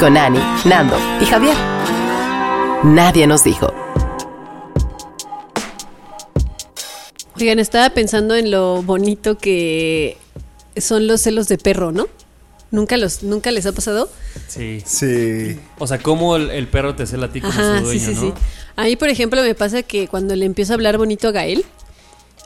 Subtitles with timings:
[0.00, 1.54] Con Ani, Nando y Javier.
[2.84, 3.70] Nadie nos dijo.
[7.38, 10.16] Oigan, estaba pensando en lo bonito que
[10.78, 12.08] son los celos de perro, ¿no?
[12.70, 14.08] ¿Nunca, los, ¿Nunca les ha pasado?
[14.48, 14.82] Sí.
[14.86, 15.60] Sí.
[15.78, 18.06] O sea, cómo el, el perro te cela a ti como Ajá, su dueño, sí,
[18.06, 18.20] sí, ¿no?
[18.22, 18.32] sí.
[18.76, 21.62] A mí, por ejemplo, me pasa que cuando le empiezo a hablar bonito a Gael,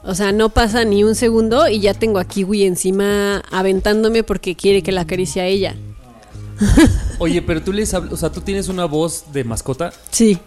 [0.02, 4.56] o sea, no pasa ni un segundo y ya tengo a Kiwi encima aventándome porque
[4.56, 5.76] quiere que la acaricie a ella.
[7.18, 10.38] Oye, pero tú les hablas, o sea, tú tienes una voz de mascota, Sí.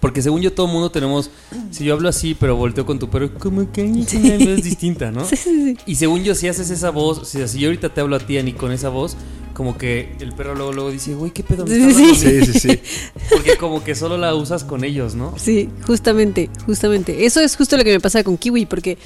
[0.00, 1.30] porque según yo todo el mundo tenemos,
[1.70, 5.10] si yo hablo así, pero volteo con tu perro, como que es una voz distinta,
[5.10, 5.24] ¿no?
[5.24, 5.76] Sí, sí, sí.
[5.86, 8.20] Y según yo, si haces esa voz, o sea, si yo ahorita te hablo a
[8.20, 9.16] ti, Ani, con esa voz,
[9.52, 11.66] como que el perro luego, luego dice, güey, ¿qué pedo?
[11.66, 12.80] me Sí, está sí, Sí, mí?" sí, sí.
[13.30, 15.34] Porque como que solo la usas con ellos, ¿no?
[15.36, 17.26] Sí, justamente, justamente.
[17.26, 18.96] Eso es justo lo que me pasa con Kiwi, porque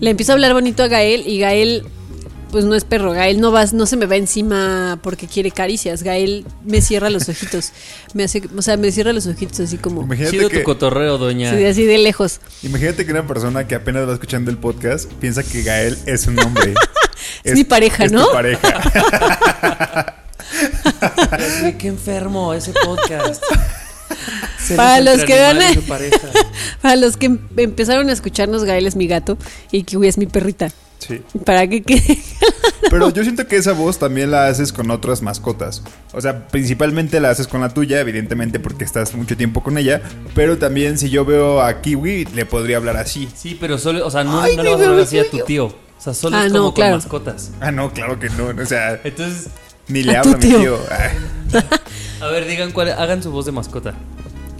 [0.00, 1.84] le empiezo a hablar bonito a Gael y Gael,
[2.50, 6.02] pues no es perro, Gael no va, no se me va encima porque quiere caricias.
[6.02, 7.72] Gael me cierra los ojitos.
[8.14, 11.16] Me hace, o sea, me cierra los ojitos así como Imagínate Chido que, tu cotorreo,
[11.16, 11.56] doña.
[11.56, 12.40] sí, así de lejos.
[12.64, 16.38] imagínate que una persona que apenas va escuchando el podcast piensa que Gael es un
[16.40, 16.74] hombre.
[17.44, 18.26] Es mi pareja, es ¿no?
[18.26, 20.16] tu pareja.
[21.78, 23.42] Qué enfermo ese podcast.
[24.70, 25.70] Se Para los que van a-.
[26.82, 29.36] Para los que em- empezaron a escucharnos, Gael es mi gato
[29.72, 30.70] y Kiwi es mi perrita.
[30.98, 31.22] Sí.
[31.46, 32.18] Para que quede.
[32.90, 35.82] Pero yo siento que esa voz también la haces con otras mascotas.
[36.12, 40.02] O sea, principalmente la haces con la tuya, evidentemente porque estás mucho tiempo con ella.
[40.34, 43.28] Pero también si yo veo a Kiwi, le podría hablar así.
[43.34, 45.38] Sí, pero solo, o sea, no, Ay, no le vas a hablar así a tu
[45.40, 45.66] tío.
[45.66, 46.92] O sea, solo Ah, es no, como claro.
[46.92, 47.50] con mascotas.
[47.60, 48.48] Ah, no, claro que no.
[48.62, 49.48] O sea, Entonces,
[49.88, 50.58] ni le A hablo tu a mi tío.
[50.60, 50.78] tío.
[50.90, 51.62] Ay.
[52.20, 53.94] a ver, digan cuál, hagan su voz de mascota.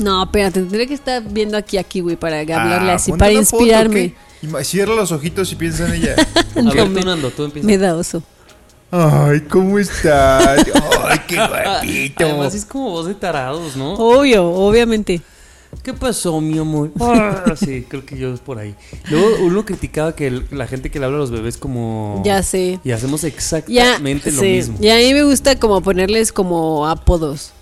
[0.00, 3.33] No, espérate, tendré que estar viendo aquí a Kiwi para hablarle Ah, así, ponte para
[3.44, 4.15] foto, inspirarme.
[4.43, 6.15] Ima- Cierra los ojitos y piensa en ella.
[6.56, 7.66] A No, ver, me- tú, Nando, tú empiezas.
[7.66, 8.22] Me da oso.
[8.91, 10.66] Ay, ¿cómo estás?
[11.05, 12.25] Ay, qué guapito.
[12.25, 13.93] Además es como voz de tarados, ¿no?
[13.94, 15.21] Obvio, obviamente.
[15.84, 16.91] ¿Qué pasó, mi amor?
[17.00, 18.75] Ah, sí, creo que yo es por ahí.
[19.10, 22.21] Luego uno criticaba que el- la gente que le habla a los bebés como...
[22.25, 22.81] Ya sé.
[22.83, 24.47] Y hacemos Ya, exactamente lo sí.
[24.49, 24.78] mismo.
[24.81, 27.53] Y a mí me gusta como ponerles como apodos.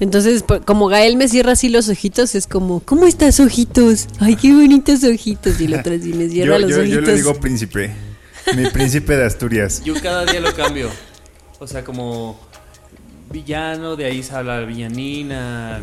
[0.00, 4.06] Entonces, po- como Gael me cierra así los ojitos, es como, ¿cómo estás, ojitos?
[4.20, 5.60] Ay, qué bonitos ojitos.
[5.60, 7.04] Y el otro así me cierra Yo, los yo, yo ojitos.
[7.06, 7.90] le digo príncipe.
[8.56, 9.82] Mi príncipe de Asturias.
[9.84, 10.88] Yo cada día lo cambio.
[11.58, 12.38] O sea, como
[13.30, 15.80] villano, de ahí se habla villanina,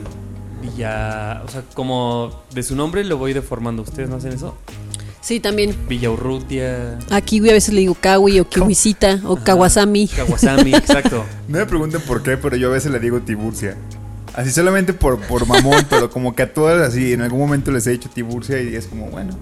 [0.62, 1.42] villa...
[1.46, 3.84] O sea, como de su nombre lo voy deformando.
[3.84, 4.56] ¿Ustedes no hacen eso?
[5.22, 5.76] Sí, también.
[5.90, 10.08] Villaurrutia, A Kiwi a veces le digo Kawi o Kiwisita o Kawasami.
[10.08, 11.26] Kawasami, exacto.
[11.48, 13.76] No me pregunten por qué, pero yo a veces le digo Tiburcia.
[14.36, 17.88] Así solamente por, por mamón, pero como que a todas así, en algún momento les
[17.88, 19.38] he dicho Tiburcia y es como, bueno,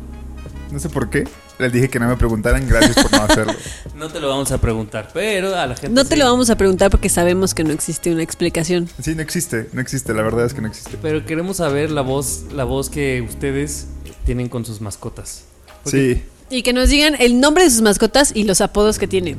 [0.71, 1.27] no sé por qué.
[1.59, 3.53] Les dije que no me preguntaran, gracias por no hacerlo.
[3.95, 6.57] No te lo vamos a preguntar, pero a la gente No te lo vamos a
[6.57, 8.89] preguntar porque sabemos que no existe una explicación.
[9.01, 10.97] Sí, no existe, no existe, la verdad es que no existe.
[11.01, 13.85] Pero queremos saber la voz, la voz que ustedes
[14.25, 15.43] tienen con sus mascotas.
[15.83, 16.15] Porque-
[16.49, 19.37] Sí, Y que nos digan el nombre de sus mascotas y los apodos que tienen.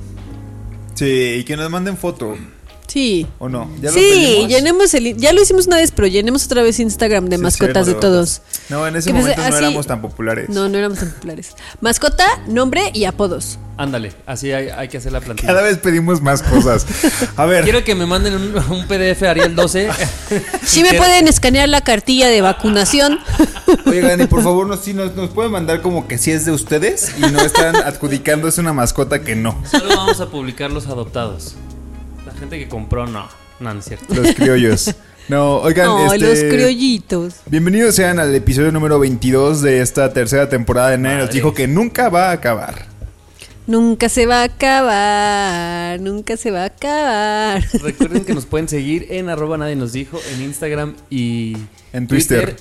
[0.95, 2.37] sí, y que nos manden foto,
[2.87, 3.27] Sí.
[3.39, 3.69] ¿o no?
[3.81, 4.49] ¿Ya lo sí, pedimos?
[4.49, 5.17] llenemos el...
[5.17, 8.43] Ya lo hicimos una vez, pero llenemos otra vez Instagram de Sí, mascotas de todos.
[8.69, 10.49] No, en ese Que pues, momento no así- éramos tan populares.
[10.49, 11.55] No, no éramos tan populares.
[11.81, 13.59] Mascota, nombre y apodos.
[13.77, 15.49] Ándale, así hay, hay que hacer la plantilla.
[15.49, 16.87] Cada vez pedimos más cosas.
[17.37, 19.89] A ver, Quiero que me manden un, un PDF Arial 12.
[20.65, 23.19] Sí me pueden escanear la cartilla de vacunación.
[23.87, 26.53] oigan, y por favor, nos, sí, nos, nos pueden mandar como que si es de
[26.53, 29.61] ustedes y no están adjudicándose una mascota que no.
[29.69, 31.57] Solo vamos a publicar los adoptados.
[32.45, 33.27] Gente que compró, no.
[33.59, 34.15] No, no es cierto.
[34.15, 34.95] Los criollos.
[35.31, 37.37] No, oigan, No, este, los criollitos.
[37.47, 41.67] Bienvenidos sean al episodio número 22 de esta tercera temporada de Nadie nos dijo que
[41.67, 42.85] nunca va a acabar.
[43.67, 47.65] Nunca se va a acabar, nunca se va a acabar.
[47.83, 51.57] Recuerden que nos pueden seguir en arroba nadie nos dijo en Instagram y
[51.95, 52.57] En Twitter.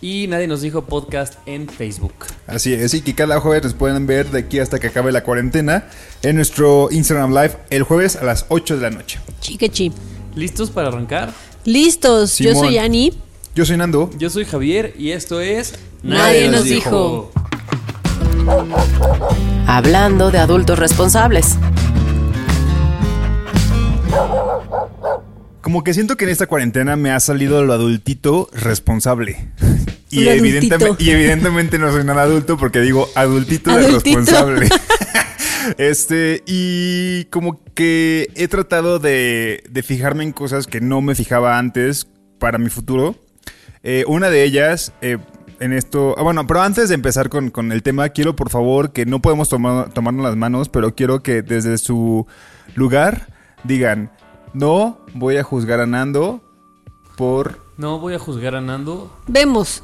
[0.00, 2.14] Y nadie nos dijo podcast en Facebook.
[2.46, 5.24] Así es, y que cada jueves nos pueden ver de aquí hasta que acabe la
[5.24, 5.88] cuarentena
[6.22, 9.18] en nuestro Instagram Live el jueves a las 8 de la noche.
[9.40, 9.92] Chiquechi.
[10.36, 11.32] ¿Listos para arrancar?
[11.64, 13.12] Listos, yo soy Ani.
[13.54, 14.08] Yo soy Nando.
[14.18, 17.32] Yo soy Javier y esto es Nadie nos dijo.
[19.66, 21.56] Hablando de adultos responsables.
[25.60, 29.50] Como que siento que en esta cuarentena me ha salido lo adultito responsable.
[30.10, 34.18] Y, evidentemente, y evidentemente no soy nada adulto porque digo adultito, de Adultito.
[34.18, 34.68] responsable.
[35.76, 41.58] Este, y como que he tratado de, de fijarme en cosas que no me fijaba
[41.58, 42.06] antes
[42.38, 43.16] para mi futuro.
[43.82, 45.18] Eh, una de ellas, eh,
[45.60, 46.14] en esto.
[46.16, 49.20] ah, bueno, pero antes de empezar con, con el tema, quiero por favor que no
[49.20, 52.26] podemos tomar, tomarnos las manos, pero quiero que desde su
[52.74, 53.28] lugar
[53.64, 54.10] digan:
[54.54, 56.42] No voy a juzgar a Nando
[57.16, 57.66] por.
[57.76, 59.14] No voy a juzgar a Nando.
[59.26, 59.82] Vemos.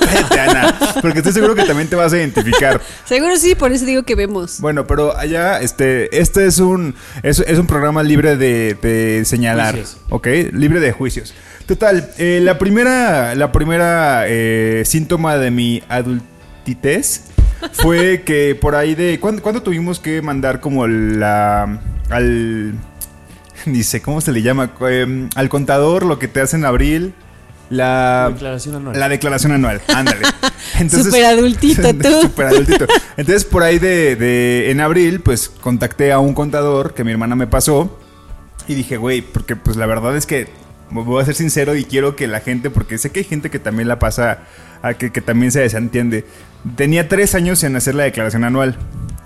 [0.00, 2.80] Cállate, Ana, porque estoy seguro que también te vas a identificar.
[3.04, 4.60] Seguro sí, por eso digo que vemos.
[4.60, 9.74] Bueno, pero allá, este, este es un, es, es un programa libre de, de señalar,
[9.74, 9.96] Juicios.
[10.10, 10.26] ¿ok?
[10.52, 11.34] Libre de juicios.
[11.66, 17.22] Total, eh, la primera, la primera eh, síntoma de mi adultitez
[17.74, 21.80] fue que por ahí de, ¿cuándo, cuándo tuvimos que mandar como la,
[22.10, 22.74] al,
[23.66, 27.14] ni sé cómo se le llama, Eh, al contador lo que te hace en abril?
[27.70, 28.98] La Declaración anual.
[28.98, 30.26] La declaración anual, ándale.
[30.90, 32.20] Súper adultito, tú.
[32.22, 32.86] Súper adultito.
[33.16, 37.36] Entonces, por ahí de, de- en abril, pues contacté a un contador que mi hermana
[37.36, 37.98] me pasó.
[38.66, 40.48] Y dije, güey, porque pues la verdad es que
[40.90, 43.58] voy a ser sincero y quiero que la gente, porque sé que hay gente que
[43.58, 44.40] también la pasa,
[44.82, 46.24] a que, que también se desentiende.
[46.76, 48.76] Tenía tres años en hacer la declaración anual.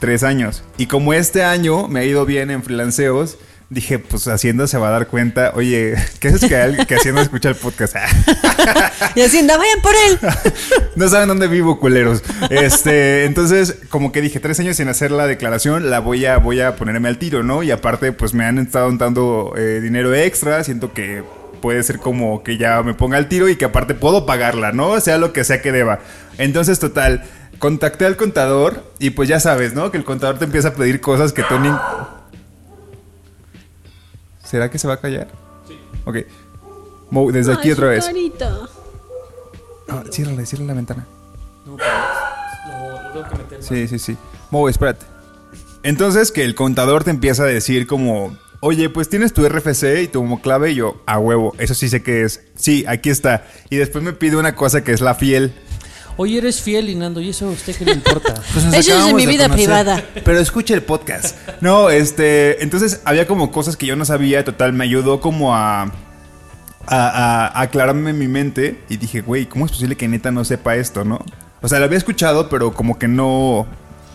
[0.00, 0.62] Tres años.
[0.76, 3.38] Y como este año me ha ido bien en freelanceos,
[3.70, 7.22] dije, pues Hacienda se va a dar cuenta, oye, ¿qué es que, al- que Hacienda
[7.22, 7.96] escucha el podcast?
[9.16, 10.18] Y Hacienda, vayan por él.
[10.96, 12.22] No saben dónde vivo, culeros.
[12.50, 16.60] Este, entonces, como que dije, tres años sin hacer la declaración, la voy a, voy
[16.60, 17.62] a ponerme al tiro, ¿no?
[17.64, 21.24] Y aparte, pues me han estado dando eh, dinero extra, siento que
[21.60, 25.00] puede ser como que ya me ponga al tiro y que aparte puedo pagarla, ¿no?
[25.00, 25.98] Sea lo que sea que deba.
[26.38, 27.24] Entonces, total,
[27.58, 29.90] contacté al contador y pues ya sabes, ¿no?
[29.90, 31.70] Que el contador te empieza a pedir cosas que tú ni...
[34.54, 35.26] ¿Será que se va a callar?
[35.66, 35.76] Sí.
[36.04, 36.18] Ok.
[37.10, 38.04] Mo, desde aquí otra vez.
[38.04, 38.56] carita.
[39.88, 41.06] Ah, ciérrale, ciérrale la ventana.
[41.66, 41.90] No, pero
[42.68, 43.66] lo, lo tengo que meter más.
[43.66, 44.16] Sí, sí, sí.
[44.52, 45.06] Mo, espérate.
[45.82, 50.06] Entonces que el contador te empieza a decir como, oye, pues tienes tu RFC y
[50.06, 52.40] tu clave y yo, a huevo, eso sí sé que es.
[52.54, 53.48] Sí, aquí está.
[53.70, 55.52] Y después me pide una cosa que es la fiel.
[56.16, 58.34] Oye, eres fiel, y Nando, ¿y eso a usted qué le importa?
[58.52, 60.02] Pues Eso es de mi vida privada.
[60.24, 61.36] Pero escucha el podcast.
[61.60, 65.82] No, este, entonces había como cosas que yo no sabía, total, me ayudó como a,
[65.82, 65.88] a,
[66.86, 70.44] a- a aclararme en mi mente y dije, güey, ¿cómo es posible que neta no
[70.44, 71.18] sepa esto, no?
[71.62, 73.66] O sea, lo había escuchado, pero como que no,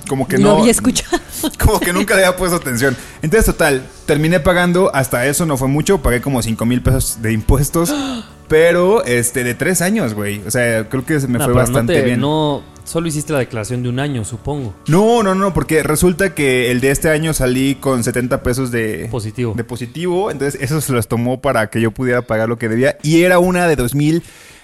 [0.08, 0.58] como que Lo no.
[0.60, 1.20] había escuchado.
[1.58, 2.98] Como que nunca le había puesto atención.
[3.22, 7.32] Entonces, total, terminé pagando, hasta eso no fue mucho, pagué como 5 mil pesos de
[7.32, 7.94] impuestos,
[8.50, 10.42] pero este, de tres años, güey.
[10.46, 12.20] O sea, creo que se me No, fue bastante no te- bien.
[12.20, 14.76] No, solo hiciste la declaración de un año, supongo.
[14.88, 19.08] No, no, no, porque resulta que el de este año salí con 70 pesos de
[19.12, 19.54] Positivo.
[19.56, 22.98] De positivo, entonces eso se los tomó para que yo pudiera pagar lo que debía
[23.04, 23.76] y era una de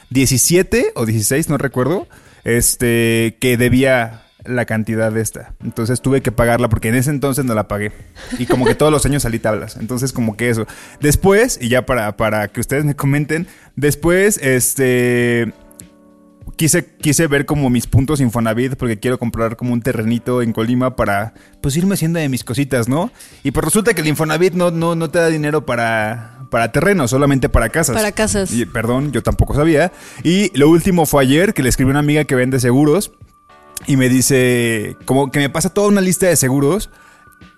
[0.10, 2.08] 2017 o 16, no recuerdo,
[2.44, 5.54] este que debía la cantidad de esta.
[5.64, 7.92] Entonces tuve que pagarla porque en ese entonces no la pagué.
[8.40, 9.78] Y como que todos los años salí tablas.
[9.78, 10.66] Entonces como que eso.
[11.00, 15.54] Después, y ya para, para que ustedes me comenten, después, este
[16.56, 20.96] quise, quise ver como mis puntos Infonavit porque quiero comprar como un terrenito en Colima
[20.96, 23.12] para pues irme haciendo de mis cositas, ¿no?
[23.44, 27.12] Y pues resulta que el Infonavit no, no, no te da dinero para, para terrenos,
[27.12, 27.96] solamente para casas.
[27.96, 28.52] Para casas.
[28.52, 29.92] Y, perdón, yo tampoco sabía.
[30.24, 33.12] Y lo último fue ayer que le escribí a una amiga que vende seguros
[33.88, 36.90] y me dice, como que me pasa toda una lista de seguros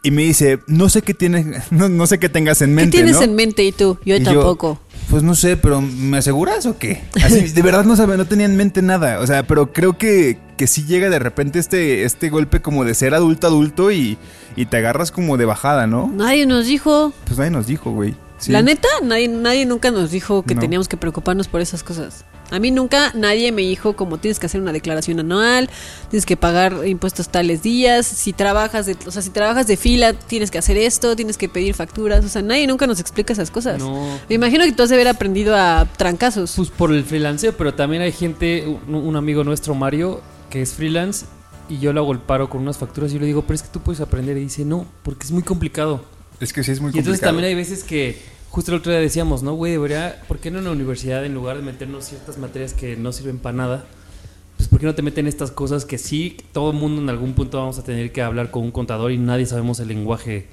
[0.03, 2.91] y me dice, no sé qué tienes, no, no sé qué tengas en ¿Qué mente.
[2.97, 3.21] tienes ¿no?
[3.23, 3.97] en mente y tú?
[4.05, 4.79] Yo Y tampoco.
[5.09, 7.03] pues no sé, pero ¿me aseguras o qué?
[7.23, 9.19] Así, de verdad no sabía, no tenía en mente nada.
[9.19, 12.93] O sea, pero creo que, que sí llega de repente este, este golpe como de
[12.93, 14.17] ser adulto adulto y,
[14.55, 16.11] y te agarras como de bajada, ¿no?
[16.13, 17.13] Nadie nos dijo.
[17.25, 18.15] Pues nadie nos dijo, güey.
[18.39, 18.51] Sí.
[18.51, 20.61] La neta, nadie, nadie nunca nos dijo que No.
[20.61, 22.23] teníamos que preocuparnos por esas cosas.
[22.49, 25.69] A mí nunca nadie me dijo como tienes que hacer una declaración anual,
[26.09, 30.13] tienes que pagar impuestos tales días, si trabajas de, o sea, si trabajas de fila,
[30.13, 33.51] tienes que hacer esto, tienes que pedir facturas, o sea, nadie nunca nos explica esas
[33.51, 33.79] cosas.
[33.79, 34.19] No.
[34.29, 36.53] Me imagino que tú has de haber aprendido a trancazos.
[36.55, 40.73] Pues por el freelanceo, pero también hay gente, un, un amigo nuestro, Mario, que es
[40.73, 41.25] freelance
[41.69, 43.61] y yo le hago el paro con unas facturas y yo le digo, pero es
[43.63, 44.37] que tú puedes aprender.
[44.37, 46.01] Y dice, no, porque es muy complicado.
[46.39, 47.31] Es que sí es muy Y entonces complicado.
[47.33, 48.21] también hay veces que,
[48.57, 51.35] justo el otro día decíamos, no, güey, debería, ¿por qué no en la universidad, en
[51.35, 53.85] lugar de meternos ciertas materias que no sirven para nada,
[54.55, 57.33] pues ¿por qué no te meten estas cosas que sí, todo el mundo en algún
[57.35, 60.47] punto vamos a tener que hablar con un contador y nadie sabemos el lenguaje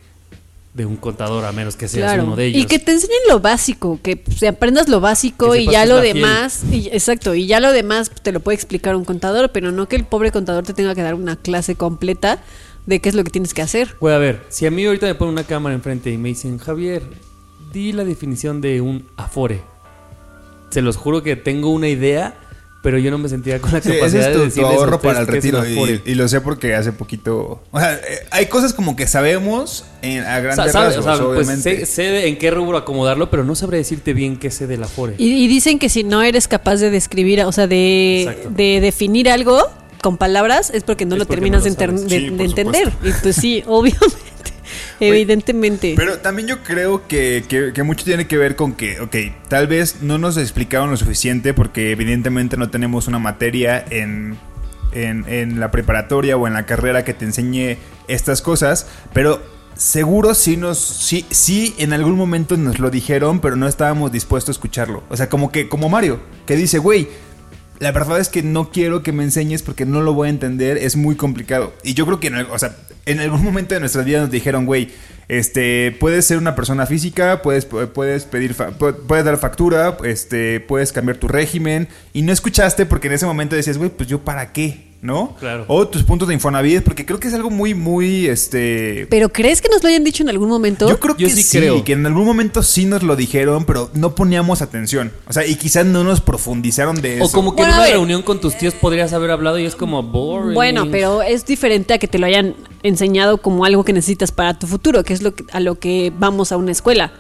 [0.74, 2.24] de un contador a menos que seas Claro.
[2.26, 2.60] uno de ellos?
[2.62, 6.62] Y que te enseñen lo básico, que pues, aprendas lo básico y ya lo demás,
[6.70, 9.96] y- exacto, y ya lo demás te lo puede explicar un contador, pero no que
[9.96, 12.42] el pobre contador te tenga que dar una clase completa
[12.84, 13.96] de qué es lo que tienes que hacer.
[13.98, 16.58] Güey, a ver, si a mí ahorita me ponen una cámara enfrente y me dicen,
[16.58, 17.02] Javier,
[17.74, 19.60] di la definición de un afore.
[20.70, 22.34] Se los juro que tengo una idea,
[22.82, 24.70] pero yo no me sentía con la Sí, ese capacidad es tu, de tu decirles
[24.72, 25.58] a ahorro para el retiro.
[25.60, 26.00] afore.
[26.04, 27.62] Y, y lo sé porque hace poquito.
[27.70, 31.02] O sea, eh, hay cosas como que sabemos en, a O grandes sea, sabe- o
[31.02, 31.86] rasgos, sea, pues obviamente.
[31.86, 34.82] sé, sé de en qué rubro acomodarlo, pero no sabré decirte bien qué sé del
[34.82, 35.14] afore.
[35.18, 39.30] Y, y dicen que si no eres capaz de describir, o sea, de, de definir
[39.30, 39.62] algo
[40.02, 42.90] con palabras, es porque no Es lo porque terminas no lo de, Sí, de entender.
[42.90, 43.08] supuesto.
[43.18, 44.06] Y pues sí, obviamente,
[45.00, 45.94] evidentemente.
[45.96, 49.16] Pero también yo creo que, que- que mucho tiene que ver con que, ok,
[49.48, 54.36] tal vez no nos explicaron lo suficiente porque evidentemente no tenemos una materia en,
[54.92, 59.42] en, en la preparatoria o en la carrera que te enseñe estas cosas, pero
[59.76, 64.50] seguro sí nos, sí, sí en algún momento nos lo dijeron, pero no estábamos dispuestos
[64.50, 65.02] a escucharlo.
[65.08, 67.08] O sea, como que, como Mario, que dice, güey,
[67.78, 70.76] la verdad es que no quiero que me enseñes porque no lo voy a entender,
[70.78, 71.72] es muy complicado.
[71.82, 72.76] Y yo creo que o sea,
[73.06, 74.90] en algún momento de nuestras vidas nos dijeron, güey,
[75.28, 81.16] este, puedes ser una persona física, puedes, puedes pedir, puedes dar factura, este, puedes cambiar
[81.16, 81.88] tu régimen.
[82.12, 85.36] Y no escuchaste porque en ese momento decías, güey, pues yo para qué, ¿no?
[85.38, 85.66] Claro.
[85.68, 89.06] O tus puntos de Infonavit, porque creo que es algo muy, muy, este...
[89.10, 90.88] ¿Pero crees que nos lo hayan dicho en algún momento?
[90.88, 91.84] Yo creo Yo que sí sí, creo.
[91.84, 95.12] que en algún momento sí nos lo dijeron, pero no poníamos atención.
[95.28, 97.24] O sea, y quizás no nos profundizaron de eso.
[97.26, 97.92] O como que Bueno, en una ver.
[97.96, 100.54] reunión con tus tíos podrías haber hablado y es como boring.
[100.54, 104.58] Bueno, pero es diferente a que te lo hayan enseñado como algo que necesitas para
[104.58, 107.12] tu futuro, que es lo que- a lo que vamos a una escuela,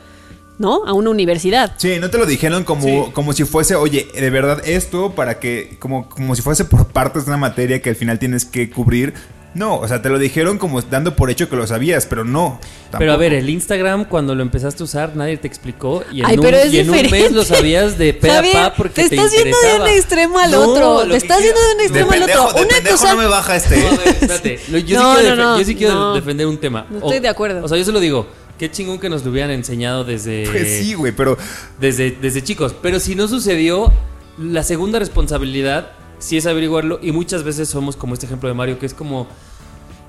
[0.58, 0.84] ¿no?
[0.86, 1.72] A una universidad.
[1.76, 5.76] Sí, no te lo dijeron como, como si fuese, oye, de verdad esto para que,
[5.78, 9.14] como, como si fuese por partes de una materia que al final tienes que cubrir.
[9.54, 12.58] No, o sea, te lo dijeron como dando por hecho que lo sabías, pero no.
[12.98, 16.26] Pero a ver, el Instagram cuando lo empezaste a usar nadie te explicó y en,
[16.26, 17.10] Ay, un, y en un diferente.
[17.10, 20.38] mes lo sabías de pe a pa porque te te, estás yendo de un extremo
[20.40, 21.06] al otro.
[21.08, 22.56] Te estás quiero- yendo de un De extremo al pendejo, otro.
[22.58, 23.12] de Una pendejo cosa.
[23.14, 23.76] no me baja este.
[23.80, 24.60] No, a ver, espérate.
[24.84, 26.14] Yo, No, sí quiero, no, no, yo sí quiero no.
[26.14, 26.86] defender un tema.
[26.90, 27.64] No estoy de acuerdo.
[27.64, 28.26] O sea, yo se lo digo.
[28.58, 31.36] Qué chingón que nos lo hubieran enseñado desde, Pues sí, güey, pero
[31.80, 32.74] desde, desde chicos.
[32.80, 33.92] Pero si no sucedió,
[34.38, 36.98] la segunda responsabilidad sí es averiguarlo.
[37.02, 39.26] Y muchas veces somos como este ejemplo de Mario, que es como: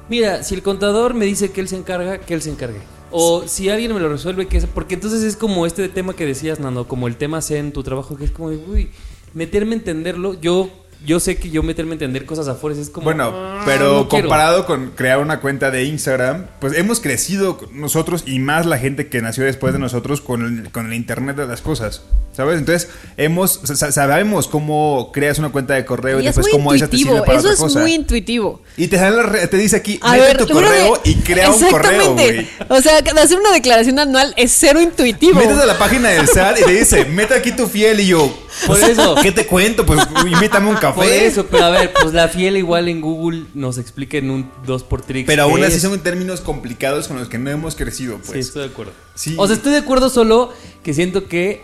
[0.09, 2.79] Mira, si el contador me dice que él se encarga, que él se encargue.
[3.11, 4.65] O si alguien me lo resuelve, que es.
[4.65, 7.83] Porque entonces es como este tema que decías, Nando, como el tema C en tu
[7.83, 8.89] trabajo, que es como uy,
[9.33, 10.33] meterme a entenderlo.
[10.39, 10.69] Yo,
[11.05, 13.05] yo sé que yo meterme a entender cosas afuera es como.
[13.05, 14.27] Bueno, "Ah, pero no quiero".
[14.27, 19.07] comparado con crear una cuenta de Instagram, pues hemos crecido nosotros y más la gente
[19.07, 22.01] que nació después de nosotros con el, con el Internet de las cosas,
[22.35, 22.57] ¿sabes?
[22.59, 26.73] Entonces, hemos, sa- sabemos cómo creas una cuenta de correo y, Y es después cómo
[26.73, 27.79] esa te sirve para Eso otra es cosa.
[27.79, 28.61] muy intuitivo.
[28.77, 31.15] Y te, sale la re- te dice aquí, A mete ver, tu de- correo y
[31.15, 32.25] crea un correo, güey.
[32.39, 32.65] Exactamente.
[32.69, 35.39] O sea, hacer una declaración anual es cero intuitivo.
[35.39, 38.44] Metes a la página del SAT y te dice, mete aquí tu fiel y yo,
[38.67, 39.15] Por eso.
[39.21, 39.85] ¿qué te cuento?
[39.85, 40.95] Pues invítame un café.
[40.95, 44.51] Por eso, pero a ver, pues la fiel igual en Google nos explica en un
[44.65, 48.17] 2 por tricks Pero aún así son términos complicados con los que no hemos crecido,
[48.17, 48.47] Sí, pues.
[48.47, 48.93] estoy de acuerdo.
[49.15, 49.35] Sí.
[49.37, 51.61] O sea, estoy de acuerdo solo que siento que,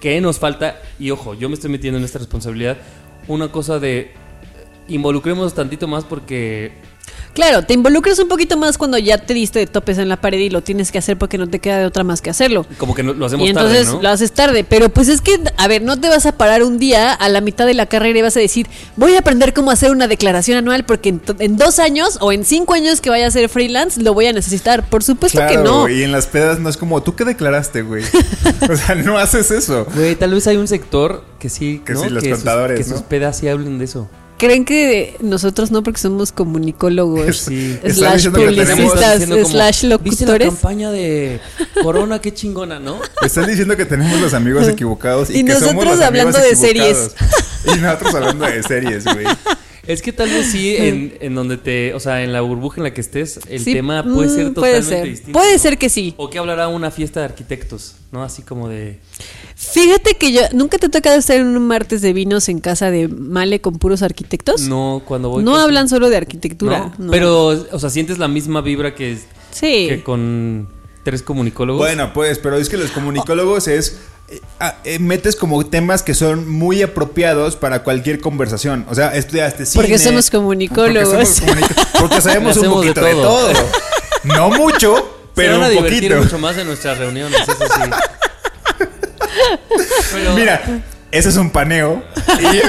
[0.00, 2.78] que nos falta, y ojo, yo me estoy metiendo en esta responsabilidad,
[3.28, 4.12] una cosa de
[4.88, 6.72] involucremos tantito más porque
[7.34, 10.38] Claro, te involucras un poquito más cuando ya te diste de topes en la pared
[10.38, 12.64] y lo tienes que hacer porque no te queda de otra más que hacerlo.
[12.78, 14.02] como que no- lo hacemos Y entonces tarde, ¿no?
[14.02, 16.78] lo haces tarde, pero pues es que, a ver, no te vas a parar un
[16.78, 19.70] día a la mitad de la carrera y vas a decir, voy a aprender cómo
[19.72, 23.30] hacer una declaración anual porque en, dos años o en cinco años que vaya a
[23.30, 24.88] ser freelance lo voy a necesitar.
[24.88, 25.88] Por supuesto que no.
[25.88, 28.04] Y en las pedas no es como, ¿tú qué declaraste, güey?
[28.70, 29.86] o sea, no haces eso.
[29.94, 32.02] Güey, tal vez hay un sector que sí, Que ¿no?
[32.04, 32.96] sí, los contadores, que ¿no?
[32.96, 34.08] sus pedas sí hablen de eso.
[34.38, 37.78] ¿Creen que nosotros no porque somos comunicólogos, Sí.
[37.88, 41.40] Slash tenemos- publicistas, como, slash ¿Viste la campaña de
[41.82, 42.20] Corona?
[42.20, 42.98] Qué chingona, ¿no?
[43.22, 46.50] Están diciendo que tenemos los amigos equivocados y, Y que somos nosotros los hablando de
[46.50, 47.12] equivocados.
[47.64, 49.26] Y nosotros hablando de series, güey.
[49.86, 52.84] Es que tal vez sí, en, en donde te, o sea, en la burbuja en
[52.84, 55.04] la que estés, el Sí, tema puede mm, ser puede totalmente ser.
[55.08, 55.38] distinto.
[55.38, 55.58] Puede ¿no?
[55.58, 56.14] ser que sí.
[56.16, 58.22] O que hablará una fiesta de arquitectos, ¿no?
[58.22, 58.98] Así como de...
[59.56, 62.90] Fíjate que yo nunca te ha tocado estar en un martes de vinos en casa
[62.90, 64.62] de Male con puros arquitectos.
[64.62, 65.44] No, cuando voy...
[65.44, 66.92] No con- hablan solo de arquitectura.
[66.98, 67.06] ¿no?
[67.06, 67.10] no.
[67.12, 69.16] Pero, o sea, sientes la misma vibra que,
[69.52, 69.86] sí.
[69.88, 70.68] que con
[71.04, 71.80] tres comunicólogos.
[71.80, 73.98] Bueno, pues, pero es que los comunicólogos es
[74.84, 78.86] eh, metes como temas que son muy apropiados para cualquier conversación.
[78.88, 79.82] O sea, estudiaste cine.
[79.82, 81.40] Porque somos comunicólogos.
[81.40, 83.52] Porque, somos porque sabemos un de poquito de todo.
[84.24, 85.02] No mucho, Se
[85.34, 86.22] pero van a un divertir poquito.
[86.24, 87.80] mucho más en nuestras reuniones, eso sí.
[90.12, 92.02] Pero- Mira, ese es un paneo.
[92.40, 92.62] Y-.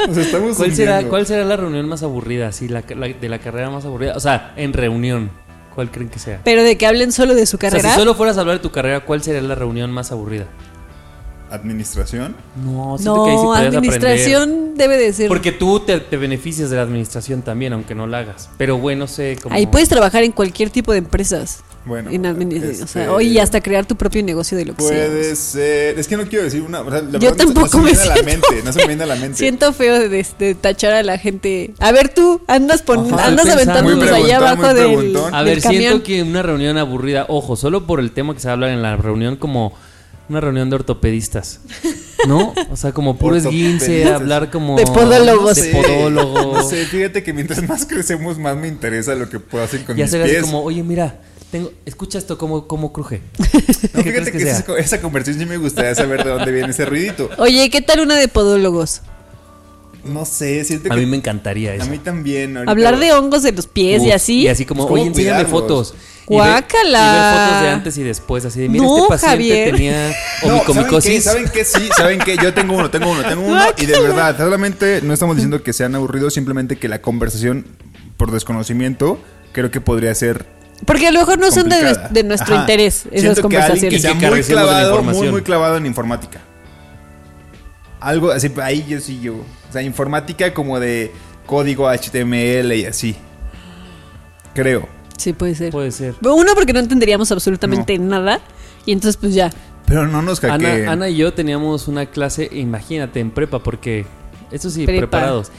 [0.08, 1.10] Nos estamos ¿Cuál será, hundiendo.
[1.10, 2.50] ¿Cuál será la reunión más aburrida?
[2.68, 4.14] La, la- de la carrera más aburrida.
[4.16, 5.30] O sea, en reunión.
[5.80, 6.42] ¿Cuál creen que sea?
[6.44, 7.88] Pero de que hablen solo de su O sea, carrera.
[7.94, 10.44] si solo fueras a hablar de tu carrera, ¿cuál sería la reunión más aburrida?
[11.50, 12.36] ¿Administración?
[12.62, 13.78] No, siento que ahí sí no, aprender.
[13.78, 15.28] administración debe de ser.
[15.28, 18.50] Porque tú te, te beneficias de la administración también, aunque no la hagas.
[18.58, 19.54] Pero bueno, sé cómo.
[19.54, 21.62] Ahí puedes trabajar en cualquier tipo de empresas.
[21.84, 24.90] Bueno, este- o sea, o- y hasta crear tu propio negocio de lo que sea.
[25.06, 25.98] Puede ser.
[25.98, 26.82] Es que no quiero decir una.
[26.82, 28.48] o sea, la Yo no se- tampoco no me se me viene a la siento-
[28.50, 28.62] mente.
[28.66, 29.38] No se me viene a la mente.
[29.38, 31.72] Siento feo de, de- de tachar a la gente.
[31.78, 35.34] A ver tú, andas pon- Ajá, andas aventándonos allá abajo del, preguntón.
[35.34, 35.82] A del ver, camión.
[35.82, 38.70] siento que una reunión aburrida, ojo, solo por el tema que se va a hablar
[38.70, 39.72] en la reunión, como
[40.28, 41.60] una reunión de ortopedistas.
[42.28, 42.52] ¿No?
[42.70, 44.76] O sea, como puro esguince, hablar como.
[44.76, 45.56] De podólogos.
[45.56, 46.52] De Sí, podólogos.
[46.64, 49.96] No sé, fíjate que mientras más crecemos, más me interesa lo que puedo hacer con
[49.96, 50.42] Ya mis pies.
[50.42, 51.16] como, oye, mira,
[51.50, 53.20] tengo, escucha esto, cómo, cómo cruje.
[53.94, 56.84] No, ¿Qué fíjate que, esa, esa conversación sí me gustaría saber de dónde viene ese
[56.86, 57.28] ruidito.
[57.38, 59.02] Oye, ¿qué tal una de podólogos?
[60.04, 61.00] No sé, siento A que.
[61.02, 61.86] mí me encantaría a eso.
[61.86, 62.56] mí también.
[62.56, 64.42] ahorita- Hablar de hongos de los pies y así.
[64.42, 65.94] Y así como, Pues, ¿cómo oye, enséñame fotos.
[66.26, 66.98] Guácala.
[67.00, 69.70] Y ver fotos de antes y después, así de, mira, No, este paciente Javier.
[69.74, 70.08] tenía
[70.42, 70.70] No, ¿saben qué?
[70.70, 71.24] omicomicosis.
[71.24, 71.64] ¿Saben qué?
[71.64, 72.36] Sí, ¿saben qué?
[72.42, 73.60] Yo tengo uno, tengo uno, tengo uno.
[73.76, 77.66] Y de verdad, solamente no estamos diciendo que sean aburridos, simplemente que la conversación,
[78.16, 79.18] por desconocimiento,
[79.52, 80.46] creo que podría ser
[80.84, 82.62] Porque a lo mejor no son de, nuestro Ajá.
[82.62, 84.02] interés esas Siento que alguien que conversaciones.
[84.02, 86.40] sea muy clavado, muy, clavado en informática.
[88.00, 89.34] Algo así, ahí yo sí yo.
[89.34, 91.12] O sea, informática como de
[91.46, 93.14] código HTML y así.
[94.54, 94.88] Creo.
[95.16, 95.70] Sí, puede ser.
[95.70, 96.14] Puede ser.
[96.22, 98.40] Uno, porque no entenderíamos absolutamente nada.
[98.86, 99.50] Y entonces, pues ya.
[99.84, 100.82] Pero no nos hackeen.
[100.82, 104.06] Ana, Ana y yo teníamos una clase, imagínate, en prepa, porque,
[104.50, 105.00] eso sí, Prepa.
[105.00, 105.50] preparados,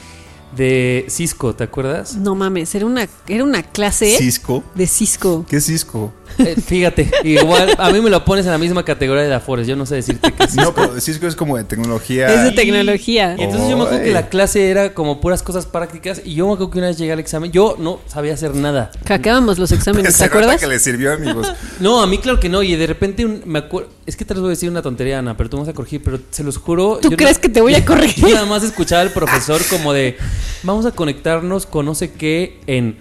[0.56, 2.16] de Cisco, ¿te acuerdas?
[2.16, 4.62] No mames, era una, era una clase Cisco.
[4.74, 5.46] de Cisco.
[5.48, 6.12] ¿Qué es Cisco?
[6.38, 9.76] Eh, fíjate, igual, a mí me lo pones en la misma categoría de Dafores, yo
[9.76, 10.74] no sé decirte qué es No, Cisco.
[10.74, 12.32] pero Cisco es como de tecnología.
[12.32, 13.34] Es de tecnología.
[13.38, 16.46] Y entonces yo me acuerdo que la clase era como puras cosas prácticas y yo
[16.46, 18.90] me acuerdo que una vez llegué al examen, yo no sabía hacer nada.
[19.06, 20.58] Hackeábamos los exámenes, ¿te acuerdas?
[20.60, 21.52] que le sirvió, amigos.
[21.80, 24.32] No, a mí claro que no, y de repente un- me acuerdo, es que te
[24.32, 26.56] voy a decir una tontería, Ana, pero tú me vas a corregir, pero se los
[26.56, 26.98] juro.
[27.02, 28.26] ¿Tú yo crees que te voy a corregir?
[28.26, 30.16] Yo nada más escuchaba al profesor como de,
[30.62, 32.98] vamos a conectarnos con no sé qué en,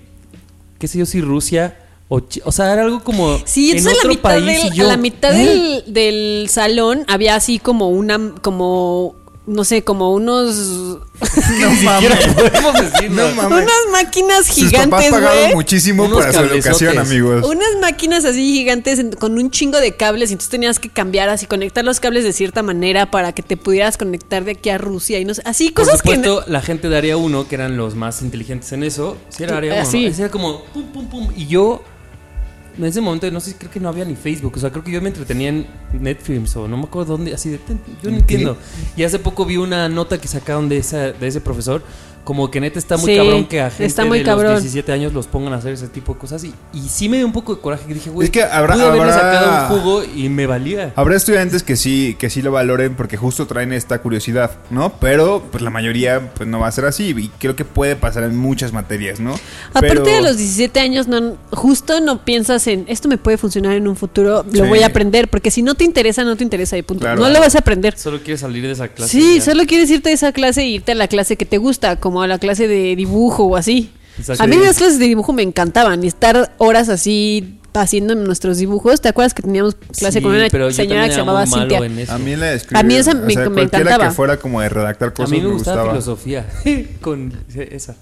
[0.79, 1.77] qué sé yo, si Rusia
[2.13, 4.73] o, o sea, era algo como Sí, en entonces a la otro mitad, país del,
[4.73, 5.45] yo, a la mitad ¿eh?
[5.45, 9.15] del, del salón había así como una, como,
[9.51, 13.63] no sé, como unos, podemos decir No mames.
[13.63, 17.45] unas máquinas Sus papás gigantes, pagaron muchísimo Unos para su educación, amigos.
[17.45, 21.29] Unas máquinas así gigantes en- con un chingo de cables y entonces tenías que cambiar
[21.29, 24.77] así, conectar los cables de cierta manera para que te pudieras conectar de aquí a
[24.77, 26.15] Rusia y no sé, así Por cosas que...
[26.15, 29.57] supuesto, la gente de área 1, que eran los más inteligentes en eso, sí era
[29.57, 29.81] área 1.
[29.81, 30.05] Ah, sí.
[30.17, 31.27] Era como pum, pum, pum.
[31.35, 31.83] Y yo,
[32.77, 34.53] en ese momento, no sé, creo que no había ni Facebook.
[34.55, 35.67] O sea, creo que yo me entretenía en
[35.99, 37.33] Netflix o no me acuerdo dónde.
[37.33, 38.57] Así de, "Ten, yo no entiendo.
[38.95, 41.83] Y hace poco vi una nota que sacaron de, esa, de ese profesor.
[42.23, 44.53] Como que neta está muy Sí, cabrón que a gente está muy de cabrón.
[44.53, 46.43] los 17 años los pongan a hacer ese tipo de cosas.
[46.43, 48.75] Y, y sí me dio un poco de coraje que dije, güey, Es que habrá-
[48.75, 50.93] pude haberle habrá- sacado un jugo y me valía.
[50.95, 54.93] Habrá estudiantes que sí, que sí lo valoren porque justo traen esta curiosidad, ¿no?
[54.99, 58.23] Pero pues la mayoría pues no va a ser así y creo que puede pasar
[58.23, 59.33] en muchas materias, ¿no?
[59.73, 63.73] Aparte Pero- de los 17 años, no, justo no piensas en esto me puede funcionar
[63.73, 64.69] en un futuro, lo Sí.
[64.69, 67.01] voy a aprender, porque si no te interesa, no te interesa y punto.
[67.01, 67.21] Claro.
[67.21, 67.97] No lo vas a aprender.
[67.97, 69.11] Solo quieres salir de esa clase.
[69.11, 71.95] Sí, solo quieres irte a esa clase e irte a la clase que te gusta,
[71.95, 73.91] como a la clase de dibujo o así.
[74.39, 78.99] A mí las clases de dibujo me encantaban y estar horas así haciendo nuestros dibujos.
[78.99, 81.77] ¿Te acuerdas que teníamos clase Sí, con una señora que se llamaba Cintia?
[82.09, 84.09] A mí la de escribir, A mí esa o me- sea, me cualquiera encantaba.
[84.09, 85.91] que fuera como de redactar A cosas mí me me gustaba gustaba.
[85.93, 86.45] filosofía
[87.01, 87.95] con esa.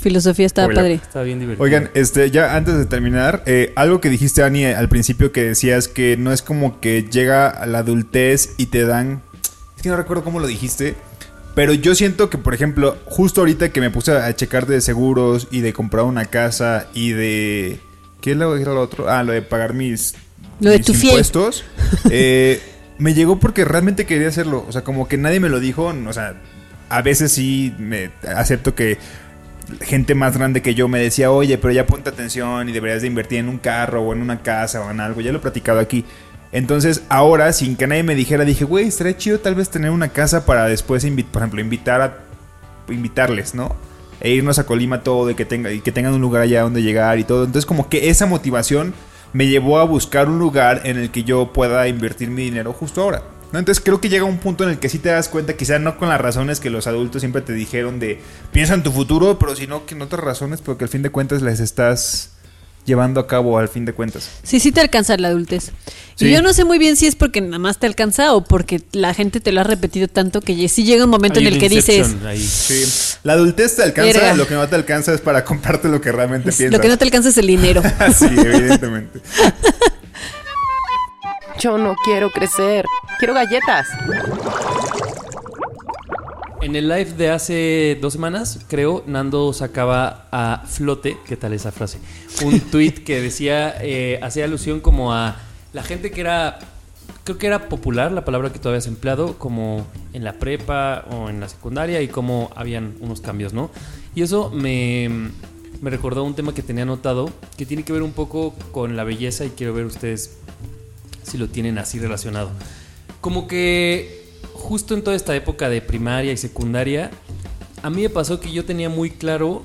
[0.00, 0.94] Filosofía estaba padre.
[0.94, 1.62] Está bien divertido.
[1.64, 5.86] Oigan, este, ya antes de terminar, eh, algo que dijiste, Ani, al principio que decías
[5.86, 9.22] que no es como que llega a la adultez y te dan.
[9.76, 10.96] Es que no recuerdo cómo lo dijiste.
[11.54, 15.48] Pero yo siento que, por ejemplo, justo ahorita que me puse a checar de seguros
[15.50, 17.80] y de comprar una casa y de.
[18.20, 19.10] ¿Qué es lo, era lo otro?
[19.10, 20.14] Ah, lo de pagar mis,
[20.60, 21.64] Lo de tu impuestos.
[22.10, 22.60] eh,
[22.98, 24.64] me llegó porque realmente quería hacerlo.
[24.66, 25.92] O sea, como que nadie me lo dijo.
[26.06, 26.40] O sea,
[26.88, 28.98] a veces sí me acepto que
[29.80, 33.08] gente más grande que yo me decía, oye, pero ya ponte atención y deberías de
[33.08, 35.20] invertir en un carro o en una casa o en algo.
[35.20, 36.04] Ya lo he platicado aquí.
[36.52, 40.10] Entonces, ahora, sin que nadie me dijera, dije, güey, estaría chido tal vez tener una
[40.10, 42.18] casa para después, por ejemplo, invitar a
[42.88, 43.74] invitarles, ¿no?
[44.20, 46.82] E irnos a Colima todo y que, tenga, y que tengan un lugar allá donde
[46.82, 47.44] llegar y todo.
[47.44, 48.94] Entonces, como que esa motivación
[49.32, 53.02] me llevó a buscar un lugar en el que yo pueda invertir mi dinero justo
[53.02, 53.22] ahora.
[53.58, 55.98] Entonces creo que llega un punto en el que sí te das cuenta, quizá no
[55.98, 58.18] con las razones que los adultos siempre te dijeron de
[58.50, 61.10] piensa en tu futuro, pero sino que en otras razones, pero que al fin de
[61.10, 62.30] cuentas les estás
[62.84, 64.28] llevando a cabo al fin de cuentas.
[64.42, 65.70] Sí, sí te alcanza la adultez.
[66.16, 66.26] Sí.
[66.26, 68.82] Y yo no sé muy bien si es porque nada más te alcanza o porque
[68.92, 71.52] la gente te lo ha repetido tanto que ya- sí llega un momento Hay en
[71.54, 72.40] el que dices, Inception ahí.
[72.42, 72.84] Sí.
[73.22, 74.34] La adultez te alcanza, Verga.
[74.34, 76.72] lo que no te alcanza es para comprarte lo que realmente piensas.
[76.72, 77.82] lo que no te alcanza es el dinero.
[78.18, 79.20] sí, evidentemente.
[81.60, 82.84] Yo no quiero crecer.
[83.18, 83.86] Quiero galletas.
[86.62, 91.72] En el live de hace dos semanas, creo, Nando sacaba a flote, ¿qué tal esa
[91.72, 91.98] frase?
[92.44, 95.40] Un tweet que decía, eh, hacía alusión como a
[95.72, 96.60] la gente que era,
[97.24, 101.28] creo que era popular, la palabra que tú habías empleado, como en la prepa o
[101.28, 103.68] en la secundaria y cómo habían unos cambios, ¿no?
[104.14, 105.10] Y eso me,
[105.80, 109.02] me recordó un tema que tenía anotado, que tiene que ver un poco con la
[109.02, 110.38] belleza y quiero ver ustedes
[111.24, 112.52] si lo tienen así relacionado.
[113.20, 114.21] Como que
[114.54, 117.10] justo en toda esta época de primaria y secundaria,
[117.82, 119.62] a mí me pasó que yo tenía muy claro,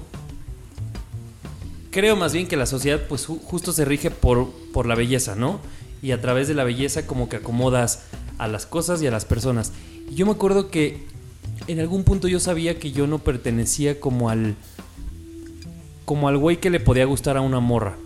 [1.92, 5.36] creo más bien que la sociedad pues ju- justo se rige por, por la belleza,
[5.36, 5.60] ¿no?
[6.02, 8.04] Y a través de la belleza como que acomodas
[8.38, 9.72] a las cosas y a las personas.
[10.10, 11.04] Y yo me acuerdo que
[11.68, 14.56] en algún punto yo sabía que yo no pertenecía como al
[16.06, 17.98] como al güey que le podía gustar a una morra.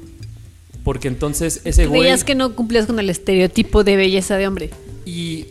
[0.84, 4.70] Porque entonces ese güey Creías que no cumplías con el estereotipo de belleza de hombre.
[5.06, 5.48] y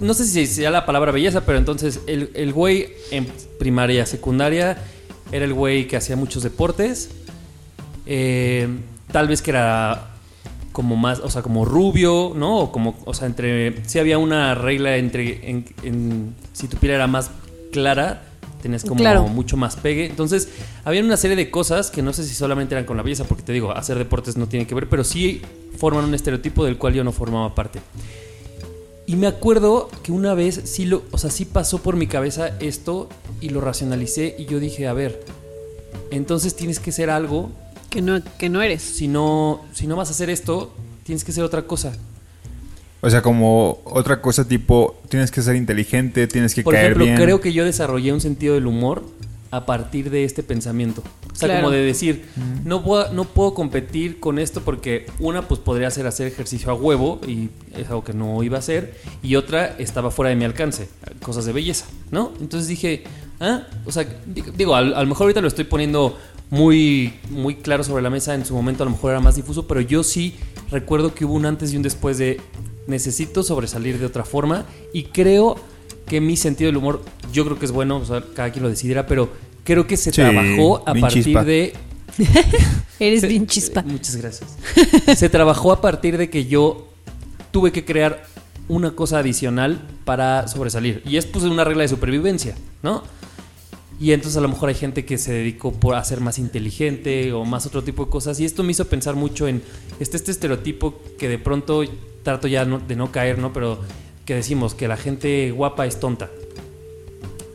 [0.00, 3.26] no sé si sea la palabra belleza, pero entonces el, el güey en
[3.58, 4.78] primaria, secundaria,
[5.32, 7.10] era el güey que hacía muchos deportes.
[8.06, 8.68] Eh,
[9.10, 10.08] tal vez que era
[10.72, 12.58] como más, o sea, como rubio, ¿no?
[12.58, 13.84] O como, o sea, entre.
[13.88, 15.48] Sí había una regla entre.
[15.48, 17.30] En, en- si tu piel era más
[17.72, 18.22] clara,
[18.62, 19.26] tenías como Claro.
[19.28, 20.06] mucho más pegue.
[20.06, 20.48] Entonces,
[20.84, 23.42] había una serie de cosas que no sé si solamente eran con la belleza, porque
[23.42, 25.42] te digo, hacer deportes no tiene que ver, pero sí
[25.78, 27.80] forman un estereotipo del cual yo no formaba parte.
[29.06, 32.52] Y me acuerdo que una vez sí lo, o sea, sí pasó por mi cabeza
[32.60, 33.08] esto
[33.40, 35.24] y lo racionalicé y yo dije, a ver,
[36.10, 37.50] entonces tienes que ser algo,
[37.90, 38.82] Que no, que no eres.
[38.82, 40.72] si no, si no vas a hacer esto,
[41.04, 41.92] tienes que ser otra cosa.
[43.00, 47.04] O sea, como otra cosa tipo, tienes que ser inteligente, tienes que Por caer ejemplo,
[47.04, 47.16] bien.
[47.16, 49.02] creo que yo desarrollé un sentido del humor
[49.52, 51.02] a partir de este pensamiento.
[51.30, 51.60] O sea, Claro.
[51.62, 52.24] como de decir,
[52.64, 56.74] no, puedo, no puedo competir con esto porque una, pues podría ser hacer ejercicio a
[56.74, 58.94] huevo y es algo que no iba a hacer.
[59.22, 60.88] Y otra, estaba fuera de mi alcance,
[61.22, 62.32] cosas de belleza, ¿no?
[62.40, 63.04] Entonces dije,
[63.40, 66.18] ah, o sea, di- digo, a, a lo mejor ahorita lo estoy poniendo
[66.50, 68.34] muy, muy claro sobre la mesa.
[68.34, 70.34] En su momento a lo mejor era más difuso, pero yo sí
[70.70, 72.40] recuerdo que hubo un antes y un después de
[72.86, 75.56] necesito sobresalir de otra forma y creo
[76.12, 78.68] que mi sentido del humor, yo creo que es bueno, o sea, cada quien lo
[78.68, 79.30] decidirá, pero
[79.64, 81.42] creo que se Sí, trabajó a partir chispa.
[81.42, 81.72] de...
[83.00, 83.80] Eres se- bien chispa.
[83.80, 84.58] eh, Muchas gracias.
[85.16, 86.86] se trabajó a partir de que yo
[87.50, 88.26] tuve que crear
[88.68, 91.02] una cosa adicional para sobresalir.
[91.06, 93.02] Y es pues una regla de supervivencia, ¿no?
[93.98, 97.32] Y entonces a lo mejor hay gente que se dedicó por a ser más inteligente
[97.32, 98.38] o más otro tipo de cosas.
[98.38, 99.62] Y esto me hizo pensar mucho en
[99.98, 101.82] este, este estereotipo que de pronto
[102.22, 103.54] trato ya no- de no caer, ¿no?
[103.54, 103.80] Pero
[104.24, 106.30] que decimos que la gente guapa es tonta.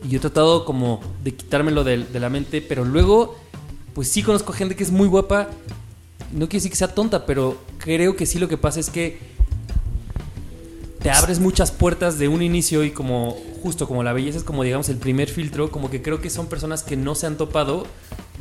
[0.04, 3.36] Y yo he tratado como de quitármelo de, de la mente, pero luego,
[3.94, 5.48] pues sí conozco gente que es muy guapa.
[6.32, 9.18] No quiere decir que sea tonta, pero creo que sí lo que pasa es que
[11.02, 14.62] te abres muchas puertas de un inicio y como justo como la belleza es como
[14.64, 17.86] digamos el primer filtro, como que creo que son personas que no se han topado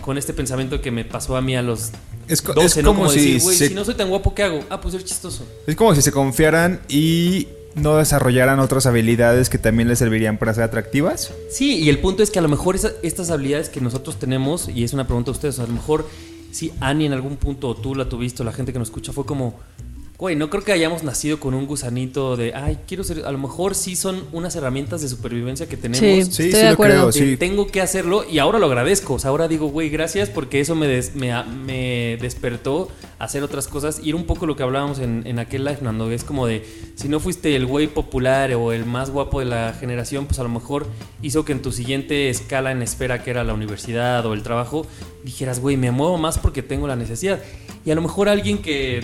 [0.02, 1.92] con este pensamiento que me pasó a mí a los
[2.28, 2.90] Es co- 12, es ¿no?
[2.92, 4.60] como Como si decir, güey, se- si no soy tan guapo, ¿qué hago?
[4.70, 5.46] Ah, pues ser chistoso.
[5.68, 10.54] Es como si se confiaran y no desarrollaran otras habilidades que también les servirían para
[10.54, 11.32] ser atractivas.
[11.50, 14.68] Sí, y el punto es que a lo mejor esa- estas habilidades que nosotros tenemos,
[14.70, 16.08] y es una pregunta a ustedes, a lo mejor
[16.52, 19.12] si Annie en algún punto o tú la tuviste o la gente que nos escucha
[19.14, 19.56] fue como,
[20.18, 23.38] güey, no creo que hayamos nacido con un gusanito de, ay, quiero ser, a lo
[23.38, 26.00] mejor sí son unas herramientas de supervivencia que tenemos.
[26.00, 27.10] Sí, Sí, estoy sí de lo acuerdo.
[27.12, 27.38] creo, sí.
[27.38, 29.14] tengo que hacerlo y ahora lo agradezco.
[29.14, 33.44] O sea, ahora digo, güey, gracias porque eso me, des- me, me despertó a hacer
[33.44, 34.00] otras cosas.
[34.04, 36.10] Y era un poco lo que hablábamos en, en aquel live, Nando.
[36.10, 39.76] Es como de, si no fuiste el güey popular o el más guapo de la
[39.80, 40.88] generación, pues a lo mejor
[41.22, 44.88] hizo que en tu siguiente escala en espera, que era la universidad o el trabajo,
[45.24, 47.40] dijeras, güey, me muevo más porque tengo la necesidad.
[47.86, 49.02] Y a lo mejor alguien que,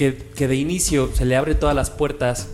[0.00, 2.48] que, que de inicio se le abre todas las puertas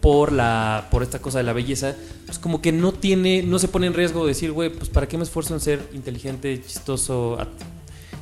[0.00, 3.68] por la por esta cosa de la belleza, pues como que no tiene, no se
[3.68, 7.36] pone en riesgo de decir, güey, pues para qué me esfuerzo en ser inteligente, chistoso,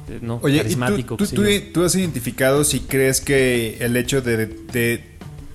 [0.09, 1.16] eh, no, Oye, ¿y carismático.
[1.16, 5.05] tú, tú, tú has identificado si crees que el hecho de, de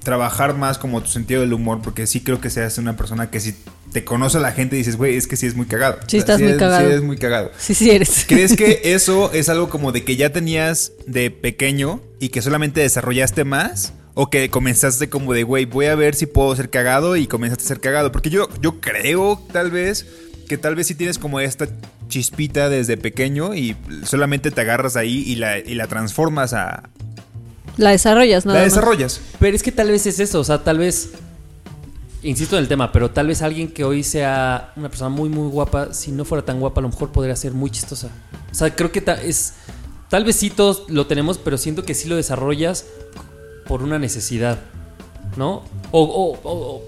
[0.01, 3.41] trabajar más como tu sentido del humor, porque sí creo que seas una persona que
[3.41, 3.55] si
[3.91, 5.99] te conoce la gente y dices, güey, es que sí es muy cagado.
[6.07, 6.87] Sí, estás muy es, cagado.
[6.87, 7.51] Sí, es muy cagado.
[7.57, 8.25] Sí, sí eres.
[8.27, 12.81] ¿Crees que eso es algo como de que ya tenías de pequeño y que solamente
[12.81, 13.93] desarrollaste más?
[14.13, 17.63] ¿O que comenzaste como de, güey, voy a ver si puedo ser cagado y comenzaste
[17.63, 18.11] a ser cagado?
[18.11, 20.05] Porque yo, yo creo, tal vez,
[20.47, 21.69] que tal vez sí tienes como esta
[22.09, 26.89] chispita desde pequeño y solamente te agarras ahí y la, y la transformas a...
[27.77, 29.21] La desarrollas, nada la desarrollas.
[29.39, 31.11] Pero es que tal vez es eso, o sea, tal vez.
[32.21, 35.49] Insisto en el tema, pero tal vez alguien que hoy sea una persona muy, muy
[35.49, 38.09] guapa, si no fuera tan guapa, a lo mejor podría ser muy chistosa.
[38.51, 39.53] O sea, creo que es.
[40.09, 42.85] Tal vez sí todos lo tenemos, pero siento que sí lo desarrollas
[43.67, 44.59] por una necesidad,
[45.37, 45.63] ¿no?
[45.91, 46.81] O, o- o-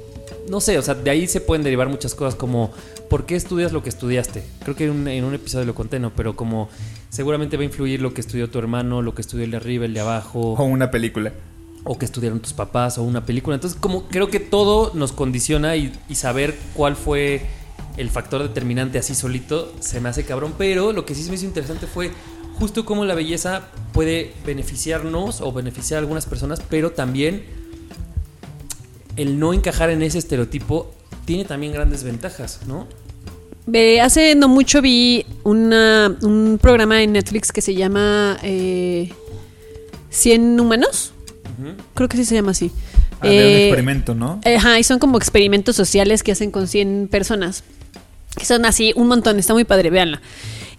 [0.49, 2.71] no sé, o sea, de ahí se pueden derivar muchas cosas como
[3.09, 4.43] ¿por qué estudias lo que estudiaste?
[4.63, 6.11] Creo que un, en un episodio lo conté, ¿no?
[6.15, 6.67] Pero como
[7.09, 9.85] seguramente va a influir lo que estudió tu hermano, lo que estudió el de arriba,
[9.85, 11.31] el de abajo O una película.
[11.83, 13.55] O que estudiaron tus papás o una película.
[13.55, 17.41] Entonces, como creo que todo nos condiciona y, saber cuál fue
[17.97, 20.53] el factor determinante así solito se me hace cabrón.
[20.57, 22.11] Pero lo que sí se me hizo interesante fue
[22.59, 27.43] justo cómo la belleza puede beneficiarnos o beneficiar a algunas personas, pero también
[29.15, 30.91] el no encajar en ese estereotipo
[31.25, 32.87] tiene también grandes ventajas, ¿no?
[33.65, 39.11] Ve, hace no mucho vi una, un programa en Netflix que se llama eh,
[40.09, 41.10] 100 humanos.
[41.93, 42.71] Creo que sí se llama así.
[43.19, 44.41] Ah, de un Eh, experimento, ¿no?
[44.43, 47.63] Ajá, y son como experimentos sociales que hacen con 100 personas.
[48.37, 50.21] Que son así, un montón, está muy padre, véanla.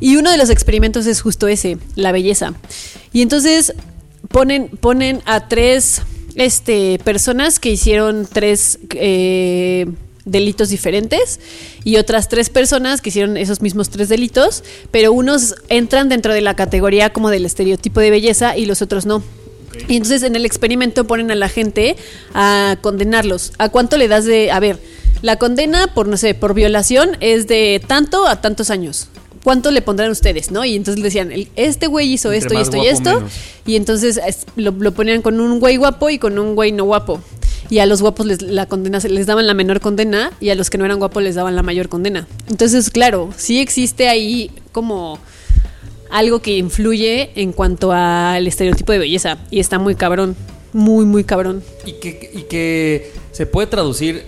[0.01, 2.55] Y uno de los experimentos es justo ese, la belleza.
[3.13, 3.75] Y entonces
[4.29, 6.03] ponen, ponen a tres
[6.35, 9.87] este, personas que hicieron tres eh,
[10.25, 11.41] delitos diferentes
[11.85, 16.41] y otras tres personas que hicieron esos mismos tres delitos, pero unos entran dentro de
[16.41, 19.23] la categoría como del estereotipo de belleza y los otros no.
[19.89, 21.97] Y entonces en el experimento ponen a la gente
[22.35, 23.53] a condenarlos.
[23.59, 24.51] ¿A cuánto le das de.?
[24.51, 24.79] A ver,
[25.23, 29.09] la condena por, no sé, por violación es de tanto a tantos años.
[29.45, 30.65] ¿Cuánto le pondrán ustedes, no?
[30.65, 33.15] Y entonces le decían, este güey hizo Entre esto y esto y esto.
[33.17, 33.33] menos.
[33.67, 36.85] Y entonces es- lo, lo ponían con un güey guapo y con un güey no
[36.85, 37.21] guapo.
[37.69, 40.55] Y a los guapos les, la condena, se- les daban la menor condena y a
[40.55, 42.29] los que no eran guapos les daban la mayor condena.
[42.49, 45.19] Entonces, claro, sí existe ahí como
[46.13, 49.39] algo que influye en cuanto al estereotipo de belleza.
[49.51, 50.37] Y está muy cabrón.
[50.73, 51.63] Muy, muy cabrón.
[51.87, 54.25] Y que, y que se puede traducir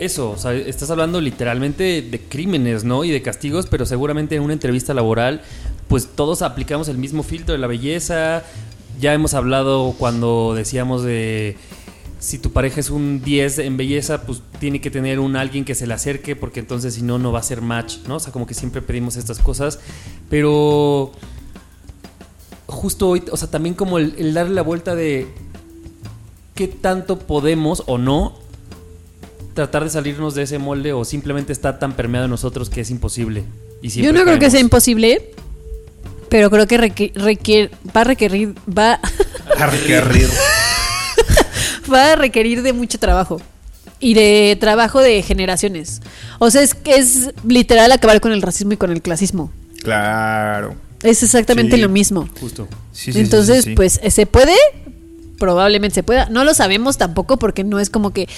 [0.00, 3.04] eso, o sea, estás hablando literalmente de crímenes, ¿no?
[3.04, 5.42] Y de castigos, pero seguramente en una entrevista laboral,
[5.88, 8.42] pues todos aplicamos el mismo filtro de la belleza.
[9.00, 11.56] Ya hemos hablado cuando decíamos de
[12.20, 15.74] si tu pareja es un 10 en belleza, pues tiene que tener un alguien que
[15.74, 18.16] se le acerque, porque entonces si no, no va a ser match, ¿no?
[18.16, 19.80] O sea, como que siempre pedimos estas cosas,
[20.28, 21.10] pero
[22.66, 25.26] justo hoy, o sea, también como el, el darle la vuelta de
[26.54, 28.38] qué tanto podemos o no
[29.54, 32.90] tratar de salirnos de ese molde o simplemente está tan permeado en nosotros que es
[32.90, 33.44] imposible.
[33.82, 35.32] Y Yo no creo que sea imposible.
[36.28, 38.54] Pero creo que requi- requier- va a requerir.
[38.68, 39.00] Va,
[39.58, 40.28] Arquerrir.
[41.92, 43.40] va a requerir de mucho trabajo.
[44.02, 46.00] Y de trabajo de generaciones.
[46.38, 49.52] O sea, es que es literal acabar con el racismo y con el clasismo.
[49.82, 50.74] Claro.
[51.02, 51.82] Es exactamente Sí.
[51.82, 52.28] lo mismo.
[52.40, 52.68] Justo.
[52.92, 53.74] Sí, sí, sí, Entonces, sí, sí.
[53.76, 54.54] pues, ¿se puede?
[55.40, 56.28] Probablemente se pueda.
[56.28, 58.28] No lo sabemos tampoco porque no es como que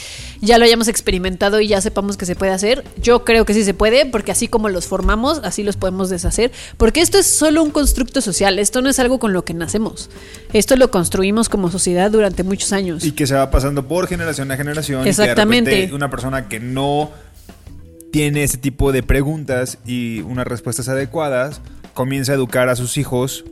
[0.40, 2.84] ya lo hayamos experimentado y ya sepamos que se puede hacer.
[3.02, 6.52] Yo creo que sí se puede porque así como los formamos, así los podemos deshacer.
[6.76, 8.60] Porque esto es solo un constructo social.
[8.60, 10.10] Esto no es algo con lo que nacemos.
[10.52, 13.04] Esto lo construimos como sociedad durante muchos años.
[13.04, 15.00] Y que se va pasando por generación a generación.
[15.00, 15.90] y que de Exactamente.
[15.92, 17.10] una persona que no
[18.12, 21.60] tiene ese tipo de preguntas y unas respuestas adecuadas
[21.94, 23.44] comienza a educar a sus hijos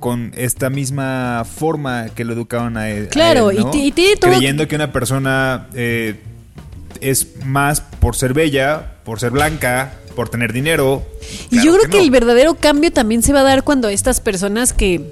[0.00, 3.06] con esta misma forma que lo educaban a él.
[3.06, 6.16] a Claro, él, y y tiene todo- Creyendo que una persona eh,
[7.00, 11.04] es más por ser bella, por ser blanca, por tener dinero.
[11.50, 12.02] Y yo creo que, no.
[12.04, 15.02] el verdadero cambio también se va a dar cuando estas personas que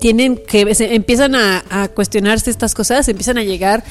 [0.00, 3.84] tienen que se empiezan a, a cuestionarse estas cosas, empiezan a llegar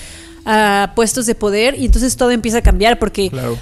[0.46, 3.58] a puestos de poder y entonces todo empieza a cambiar porque Claro.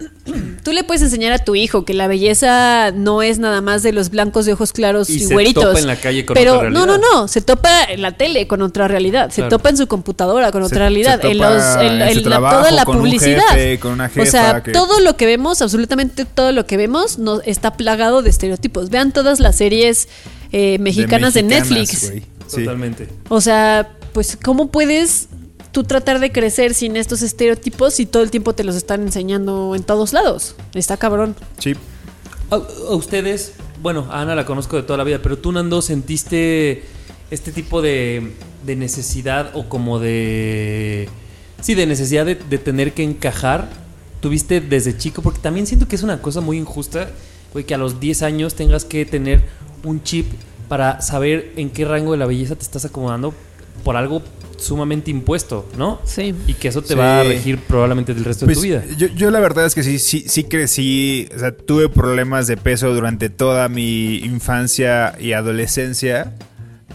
[0.64, 3.92] tú le puedes enseñar a tu hijo que la belleza no es nada más de
[3.92, 5.64] los blancos de ojos claros y, Y se güeritos.
[5.64, 8.46] topa en la calle con pero otra no, no, no, se topa en la tele
[8.46, 9.50] con otra realidad, se Claro.
[9.50, 12.14] topa en su computadora con Se- otra se realidad, en topa los en- en en
[12.14, 13.42] su la- trabajo toda la con un publicidad.
[13.50, 17.18] jefe, con una o sea, que- todo lo que vemos, absolutamente todo lo que vemos
[17.18, 18.90] no está plagado de estereotipos.
[18.90, 20.08] Vean todas las series
[20.52, 22.12] eh, mexicanas de, mexicanas, Netflix.
[22.50, 23.08] Totalmente.
[23.28, 25.28] O sea, pues, ¿cómo puedes
[25.72, 29.74] tú tratar de crecer sin estos estereotipos si todo el tiempo te los están enseñando
[29.74, 30.56] en todos lados?
[30.74, 31.36] Está cabrón.
[31.58, 31.74] Sí.
[32.50, 35.82] A, a ustedes, bueno, a Ana la conozco de toda la vida, pero tú, Nando,
[35.82, 36.82] ¿sentiste
[37.30, 38.32] este tipo de,
[38.66, 41.08] de necesidad o como de...
[41.60, 43.68] Sí, de necesidad de, de tener que encajar
[44.20, 45.22] tuviste desde chico?
[45.22, 47.10] Porque también siento que es una cosa muy injusta,
[47.52, 49.44] güey, que a los 10 años tengas que tener
[49.84, 50.26] un chip
[50.68, 53.34] para saber en qué rango de la belleza te estás acomodando
[53.82, 54.22] por algo
[54.58, 56.00] sumamente impuesto, ¿no?
[56.04, 56.34] Sí.
[56.46, 56.94] Y que eso te Sí.
[56.94, 58.96] va a regir probablemente el resto Pues, de tu vida.
[58.98, 62.58] Yo, yo la verdad es que sí, sí, sí crecí, o sea, tuve problemas de
[62.58, 66.34] peso durante toda mi infancia y adolescencia.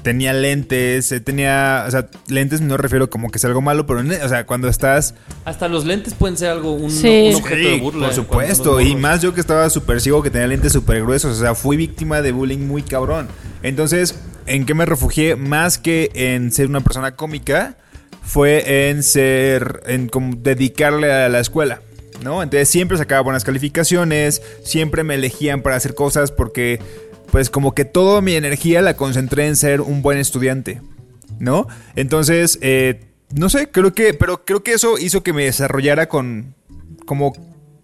[0.03, 4.01] Tenía lentes, eh, tenía, o sea, lentes no refiero como que es algo malo, pero,
[4.01, 5.15] o sea, cuando estás...
[5.45, 7.29] Hasta los lentes pueden ser algo, un, Sí.
[7.31, 7.99] un objeto de Sí, burla.
[8.01, 11.35] por en supuesto, y más yo que estaba súper ciego, que tenía lentes súper gruesos,
[11.35, 13.27] o sea, fui víctima de bullying muy cabrón.
[13.63, 14.13] Entonces,
[14.45, 15.35] ¿en qué me refugié?
[15.35, 17.77] Más que en ser una persona cómica,
[18.23, 21.81] fue en ser, en como dedicarle a la escuela,
[22.23, 22.41] ¿no?
[22.41, 26.79] Entonces siempre sacaba buenas calificaciones, siempre me elegían para hacer cosas porque,
[27.31, 30.81] pues como que toda mi energía la concentré en ser un buen estudiante,
[31.39, 31.67] ¿no?
[31.95, 33.01] Entonces, eh,
[33.35, 36.55] no sé, creo que, pero creo que eso hizo que me desarrollara con,
[37.05, 37.33] como,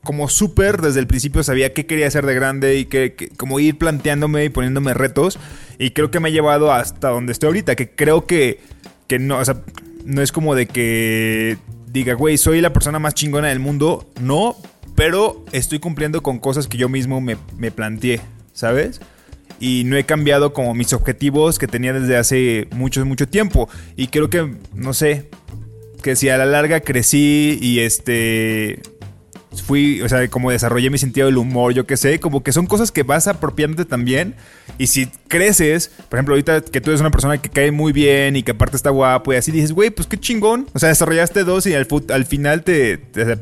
[0.04, 3.60] como súper desde el principio sabía qué quería hacer de grande y que, que- como
[3.60, 5.38] ir planteándome y poniéndome retos
[5.82, 8.60] y creo que me ha llevado hasta donde estoy ahorita, que creo que,
[9.08, 9.62] que no, o sea,
[10.06, 14.56] no es como de que diga, güey, soy la persona más chingona del mundo, no,
[14.96, 18.22] pero estoy cumpliendo con cosas que yo mismo me, me planteé,
[18.54, 19.02] ¿sabes?
[19.60, 23.68] Y no he cambiado como mis objetivos que tenía desde hace mucho, mucho tiempo.
[23.96, 25.30] Y creo que, no sé,
[26.04, 28.82] que si a la larga crecí y este
[29.66, 32.68] fui, o sea, como desarrollé mi sentido del humor, yo qué sé, como que son
[32.68, 34.36] cosas que vas apropiándote también.
[34.78, 38.36] Y si creces, por ejemplo, ahorita que tú eres una persona que cae muy bien
[38.36, 40.68] y que aparte está guapo y así dices, güey, pues qué chingón.
[40.74, 43.38] O sea, desarrollaste dos y al, al final te, te,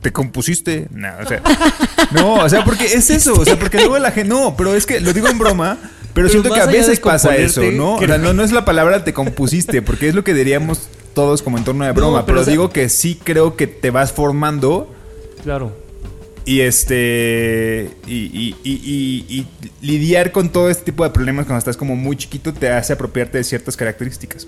[0.00, 0.88] te compusiste.
[0.90, 1.40] No, o sea,
[2.12, 4.86] no, o sea, porque es eso, o sea, porque luego la gente, no, pero es
[4.86, 5.78] que lo digo en broma.
[5.80, 7.94] Pero, Pero siento que a veces pasa eso, ¿no?
[7.94, 11.42] O sea, no, no es la palabra te compusiste, porque es lo que diríamos todos
[11.42, 12.18] como en torno de broma.
[12.20, 14.92] No, pero, pero o sea- digo que sí creo que te vas formando
[15.48, 15.72] Claro.
[16.44, 19.46] y este y, y- y- y- y
[19.86, 23.38] lidiar con todo este tipo de problemas cuando estás como muy chiquito te hace apropiarte
[23.38, 24.46] de ciertas características.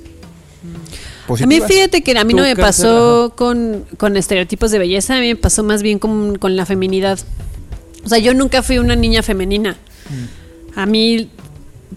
[1.29, 5.17] A mí fíjate que a mí no me cáncer, pasó con, con estereotipos de belleza,
[5.17, 7.19] a mí me pasó más bien con, con la feminidad.
[8.05, 9.77] O sea, yo nunca fui una niña femenina.
[10.75, 11.31] A mí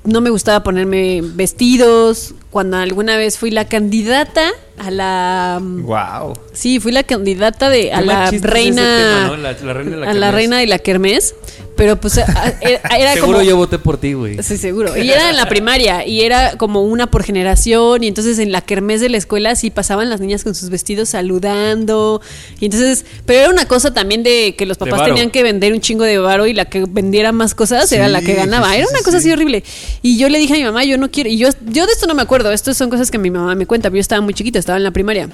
[0.06, 2.36] no me gustaba ponerme vestidos.
[2.52, 5.60] Cuando alguna vez fui la candidata a la...
[5.62, 6.34] Wow.
[6.52, 8.82] Sí, fui la candidata de a la reina...
[8.82, 9.38] ese tema, ¿no?
[9.38, 11.36] La- la reina de la a la reina de la kermés.
[11.76, 13.50] Pero pues era, era Seguro como...
[13.50, 14.42] yo voté por ti, güey.
[14.44, 14.96] Sí, seguro.
[14.98, 18.62] Y era en la primaria y era como una por generación y entonces en la
[18.62, 22.22] kermés de la escuela sí pasaban las niñas con sus vestidos saludando
[22.60, 25.82] y entonces, pero era una cosa también de que los papás tenían que vender un
[25.82, 28.68] chingo de varo y la que vendiera más cosas era la que ganaba.
[28.68, 29.30] sí, sí, era una sí, cosa sí.
[29.30, 29.64] así horrible.
[30.02, 32.08] Y yo le dije a mi mamá, yo no quiero, y yo, yo de esto
[32.08, 34.34] no me acuerdo, esto son cosas que mi mamá me cuenta, pero yo estaba muy
[34.34, 35.30] chiquita, estaba en la primaria.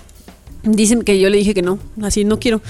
[0.63, 2.61] Dicen que yo le dije que no, así no quiero.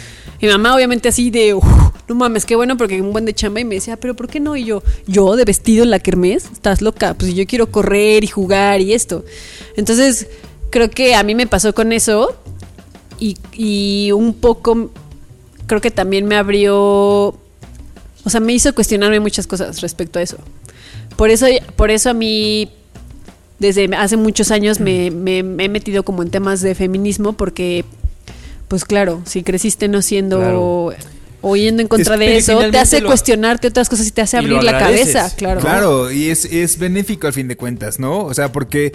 [0.42, 1.66] Mi mamá obviamente así de, "Uf,
[2.10, 4.40] no mames, qué bueno porque un buen de chamba y me decía, pero ¿por qué
[4.40, 4.56] no?
[4.56, 8.28] Y yo, yo de vestido en la kermés, estás loca, pues yo quiero correr y
[8.28, 9.24] jugar y esto.
[9.76, 10.28] Entonces,
[10.72, 12.36] creo que a mí me pasó con eso
[13.20, 14.90] y, y un poco,
[15.68, 20.38] creo que también me abrió, o sea, me hizo cuestionarme muchas cosas respecto a eso.
[21.16, 22.72] Por eso, por eso a mí
[23.60, 27.84] desde hace muchos años me, me- me he metido como en temas de feminismo porque,
[28.68, 30.90] pues claro, si creciste no siendo Claro.
[31.42, 34.22] o yendo en contra Es de eso, te hace lo- cuestionarte otras cosas y te
[34.22, 35.60] hace Y abrir la cabeza, claro.
[35.62, 38.20] Claro, y es, es benéfico al fin de cuentas, ¿no?
[38.26, 38.94] O sea, porque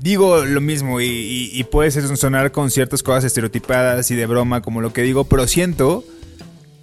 [0.00, 4.62] digo lo mismo y, y- y puede sonar con ciertas cosas estereotipadas y de broma
[4.62, 6.04] como lo que digo, pero siento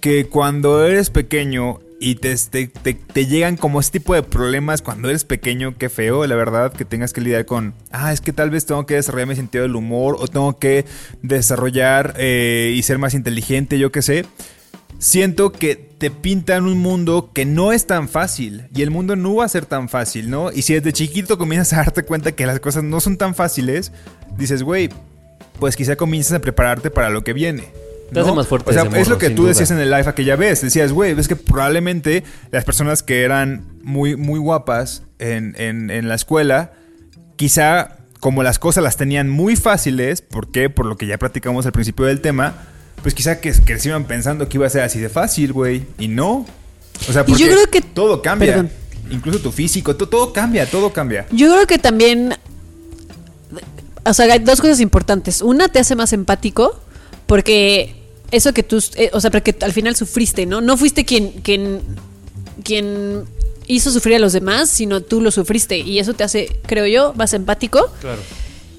[0.00, 4.82] que cuando eres pequeño y te, te, te- te llegan como ese tipo de problemas
[4.82, 8.32] cuando eres pequeño, qué feo, la verdad, que tengas que lidiar con, ah, es que
[8.32, 10.84] tal vez tengo que desarrollar mi sentido del humor o tengo que
[11.22, 14.24] desarrollar eh, y ser más inteligente, yo qué sé.
[14.98, 19.34] Siento que te pintan un mundo que no es tan fácil y el mundo no
[19.36, 20.52] va a ser tan fácil, ¿no?
[20.52, 23.90] Y si desde chiquito comienzas a darte cuenta que las cosas no son tan fáciles,
[24.36, 24.90] dices, güey,
[25.58, 27.64] pues quizá comiences a prepararte para lo que viene.
[28.12, 29.48] Te hace más fuerte O sea, ese es lo que tú duda.
[29.50, 30.60] decías en el live aquella vez.
[30.60, 36.08] Decías, güey, ves que probablemente las personas que eran muy, muy guapas en, en- en
[36.08, 36.72] la escuela,
[37.36, 40.70] quizá como las cosas las tenían muy fáciles, ¿por qué?
[40.70, 42.54] Por lo que ya platicamos al principio del tema,
[43.02, 45.84] pues quizá que crecieron pensando que iba a ser así de fácil, güey.
[45.98, 46.46] Y no.
[47.08, 48.48] O sea, Y yo porque creo que- todo cambia.
[48.52, 48.70] Perdón.
[49.10, 51.26] Incluso tu físico, to- todo cambia, todo cambia.
[51.32, 52.34] Yo creo que también,
[54.04, 55.42] o sea, hay dos cosas importantes.
[55.42, 56.80] Una, te hace más empático,
[57.26, 58.01] porque
[58.32, 60.60] eso que tú, eh, o sea, porque al final sufriste, ¿no?
[60.60, 61.80] No fuiste quien, quien,
[62.64, 63.24] quien
[63.66, 65.78] hizo sufrir a los demás, sino tú lo sufriste.
[65.78, 67.90] Y eso te hace, creo yo, más empático.
[68.00, 68.20] Claro.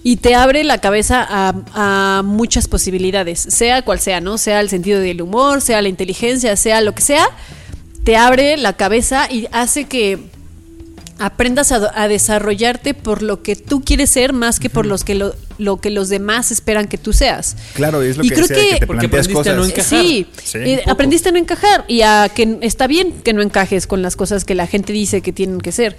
[0.06, 4.38] y te abre la cabeza a, a muchas posibilidades, sea cual sea, ¿no?
[4.38, 7.26] Sea el sentido del humor, sea la inteligencia, sea lo que sea,
[8.04, 10.20] te abre la cabeza y hace que
[11.20, 15.16] aprendas a, a desarrollarte por lo que tú quieres ser más que por los que
[15.16, 17.55] lo, lo que los demás esperan que tú seas.
[17.76, 19.66] Claro, es lo Y que creo decía, que- que te Porque planteas aprendiste a no
[19.66, 20.01] encajar.
[20.01, 20.57] Sí, Sí.
[20.59, 24.16] eh, aprendiste a no encajar y a que está bien que no encajes con las
[24.16, 25.95] cosas que la gente dice que tienen que ser.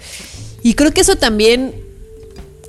[0.63, 1.73] Y creo que eso también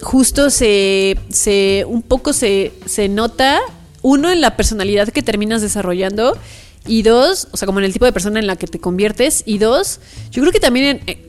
[0.03, 3.61] justo se, se un poco se, se nota,
[4.03, 6.36] uno, en la personalidad que terminas desarrollando
[6.86, 9.42] y dos, o sea, como en el tipo de persona en la que te conviertes
[9.47, 9.99] y dos,
[10.30, 11.26] yo creo que también en, eh,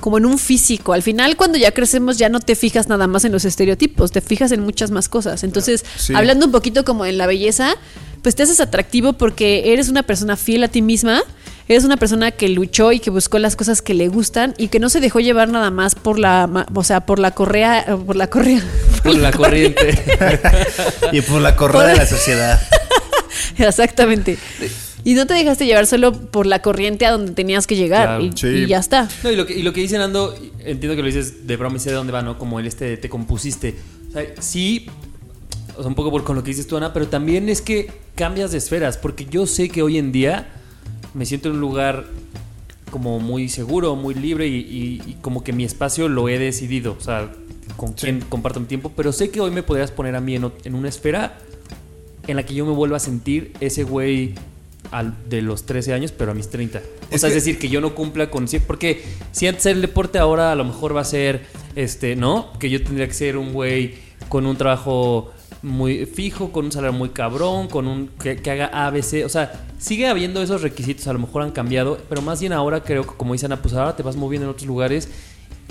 [0.00, 0.92] como en un físico.
[0.92, 4.20] Al final, cuando ya crecemos, ya no te fijas nada más en los estereotipos, te
[4.20, 5.42] fijas en muchas más cosas.
[5.44, 6.14] Entonces, Sí.
[6.14, 7.74] hablando un poquito como en la belleza,
[8.22, 11.22] pues te haces atractivo porque eres una persona fiel a ti misma,
[11.68, 14.78] eres una persona que luchó y que buscó las cosas que le gustan y que
[14.80, 17.96] no se dejó llevar nada más por la, ma- o sea, por la correa, eh,
[18.06, 18.62] por la correa.
[19.02, 19.96] Por la corriente.
[21.12, 22.60] Y por la correa de la sociedad.
[23.58, 24.36] Exactamente.
[25.06, 28.24] Y no te dejaste llevar solo por la corriente a donde tenías que llegar Claro.
[28.24, 28.48] y, Sí.
[28.48, 29.08] y ya está.
[29.22, 31.76] No, y lo que, y lo que dice Nando, entiendo que lo dices de broma
[31.76, 32.38] y sé de dónde va, ¿no?
[32.38, 33.76] Como el este de te compusiste.
[34.08, 34.86] O sea, sí,
[35.76, 37.88] o sea, un poco por con lo que dices tú, Ana, pero también es que
[38.16, 40.48] cambias de esferas, porque yo sé que hoy en día
[41.14, 42.06] me siento en un lugar
[42.90, 46.96] como muy seguro, muy libre y, y- y como que mi espacio lo he decidido,
[46.98, 47.30] o sea,
[47.76, 50.50] con quién comparto mi tiempo, pero sé que hoy me podrías poner a mí en,
[50.64, 51.38] en una esfera
[52.26, 54.34] en la que yo me vuelva a sentir ese güey
[54.90, 56.78] al, de los 13 años, pero a mis 30.
[56.78, 56.82] O
[57.14, 58.46] Es sea, que- es decir, que yo no cumpla con...
[58.66, 61.42] Porque si antes el deporte ahora a lo mejor va a ser,
[61.74, 62.52] este, ¿no?
[62.58, 63.94] Que yo tendría que ser un güey
[64.28, 65.30] con un trabajo
[65.62, 68.08] muy fijo, con un salario muy cabrón, con un...
[68.22, 69.24] Que, que haga ABC.
[69.24, 72.82] O sea, sigue habiendo esos requisitos, a lo mejor han cambiado, pero más bien ahora
[72.82, 75.08] creo que, como dicen, pues ahora te vas moviendo en otros lugares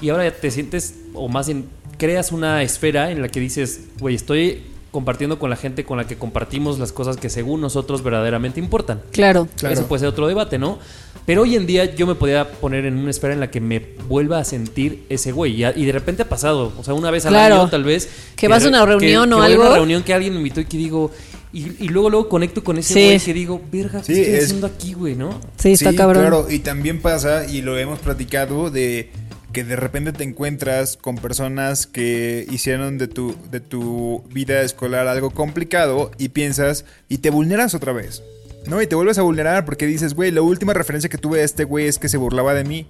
[0.01, 1.65] y ahora ya te sientes, o más bien
[1.97, 4.63] creas una esfera en la que dices, güey, estoy
[4.95, 9.01] compartiendo con la gente con la que compartimos las cosas que según nosotros verdaderamente importan.
[9.11, 9.49] Claro.
[9.57, 9.73] Claro.
[9.73, 10.79] Eso puede ser otro debate, ¿no?
[11.25, 13.81] Pero hoy en día yo me podía poner en una esfera en la que me
[14.07, 15.61] vuelva a sentir ese güey.
[15.65, 16.71] Y, de repente ha pasado.
[16.79, 17.55] O sea, una vez al Claro.
[17.61, 18.07] año tal vez.
[18.37, 19.65] Que vas a una que- reunión que o voy a algo.
[19.65, 21.11] una reunión que alguien me invitó y que digo...
[21.51, 23.05] Y, y luego luego conecto con ese Sí.
[23.05, 25.39] güey que digo, verga, ¿qué Sí, estoy es- haciendo aquí, güey, no?
[25.57, 26.23] Sí, está cabrón.
[26.23, 29.09] Claro, y también pasa, y lo hemos platicado, de
[29.55, 35.07] que de repente te encuentras con personas que hicieron de tu, de tu vida escolar
[35.07, 38.21] algo complicado y piensas y te vulneras otra vez.
[38.67, 38.81] ¿No?
[38.81, 41.63] Y te vuelves a vulnerar porque dices, güey, la última referencia que tuve de este
[41.63, 42.85] güey es que se burlaba de mí.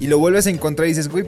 [0.00, 1.24] Y lo vuelves a encontrar y dices, güey,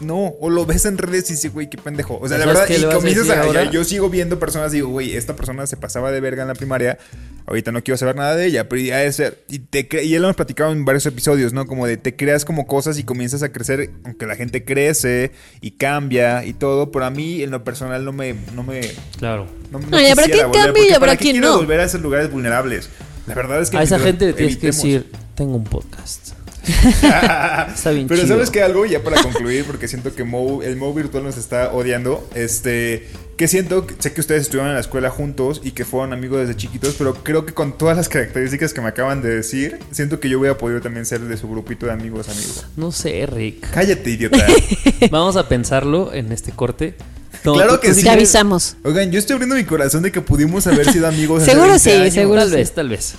[0.00, 0.34] no.
[0.40, 2.18] O lo ves en redes y dices, güey, qué pendejo.
[2.20, 3.42] O sea, la ¿Sabes verdad, y comienzas a.
[3.42, 3.70] ahora?
[3.70, 6.54] Yo sigo viendo personas y digo, güey, esta persona se pasaba de verga en la
[6.54, 6.98] primaria.
[7.46, 9.42] Ahorita no quiero saber nada de ella, pero ya es ser.
[9.48, 11.66] Y, te y ya lo hemos platicado en varios episodios, ¿no?
[11.66, 15.72] Como de te creas como cosas y comienzas a crecer, aunque la gente crece y
[15.72, 16.90] cambia y todo.
[16.90, 18.34] Pero a mí, en lo personal, no me.
[18.54, 18.80] No me
[19.18, 19.46] Claro.
[19.70, 21.56] no, No, y habrá quisiera quien cambie y ¿para qué quien quiero no.
[21.58, 22.90] volver a esos lugares vulnerables.
[23.26, 23.78] La verdad es que.
[23.78, 26.32] A esa gente le tienes que decir, tengo un podcast.
[27.74, 28.34] Está bien Pero chido.
[28.34, 31.72] sabes que algo, ya para concluir, porque siento que Mo- el Mo virtual nos está
[31.72, 32.28] odiando.
[32.34, 36.40] Este, que siento, sé que ustedes estuvieron en la escuela juntos y que fueron amigos
[36.40, 40.20] desde chiquitos, pero creo que con todas las características que me acaban de decir, siento
[40.20, 42.66] que yo voy a poder también ser de su grupito de amigos, amigos.
[42.76, 43.70] No sé, Rick.
[43.70, 44.44] Cállate, idiota.
[45.10, 46.94] Vamos a pensarlo en este corte.
[47.44, 48.02] No, Claro que sí.
[48.02, 48.76] Te avisamos.
[48.82, 51.42] Oigan, yo estoy abriendo mi corazón de que pudimos haber sido amigos.
[51.44, 52.14] Seguro 20 sí, años.
[52.14, 52.56] seguro Tal sí.
[52.56, 53.14] vez, tal vez.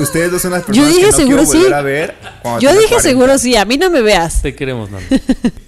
[0.00, 1.72] Ustedes dos son las personas dije que no seguro sí.
[1.72, 2.14] a ver.
[2.60, 3.00] Yo dije 40.
[3.00, 4.42] seguro sí, a mí no me veas.
[4.42, 5.06] Te queremos, Nando.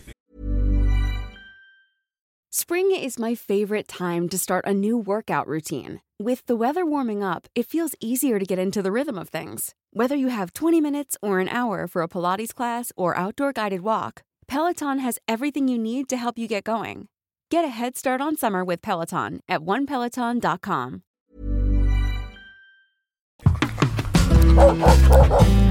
[2.50, 6.00] Spring is my favorite time to start a new workout routine.
[6.18, 9.74] With the weather warming up, it feels easier to get into the rhythm of things.
[9.92, 13.82] Whether you have 20 minutes or an hour for a Pilates class or outdoor guided
[13.82, 17.06] walk, Peloton has everything you need to help you get going.
[17.50, 21.02] Get a head start on summer with Peloton at onepeloton.com.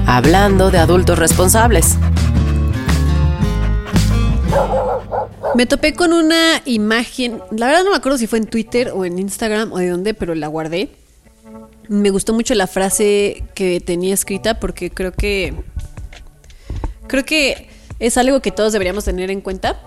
[0.06, 1.96] Hablando de adultos responsables.
[5.54, 9.04] Me topé con una imagen, la verdad no me acuerdo si fue en Twitter o
[9.04, 10.90] en Instagram o de dónde, pero la guardé.
[11.88, 15.54] Me gustó mucho la frase que tenía escrita porque creo que
[17.06, 17.68] creo que
[17.98, 19.80] es algo que todos deberíamos tener en cuenta.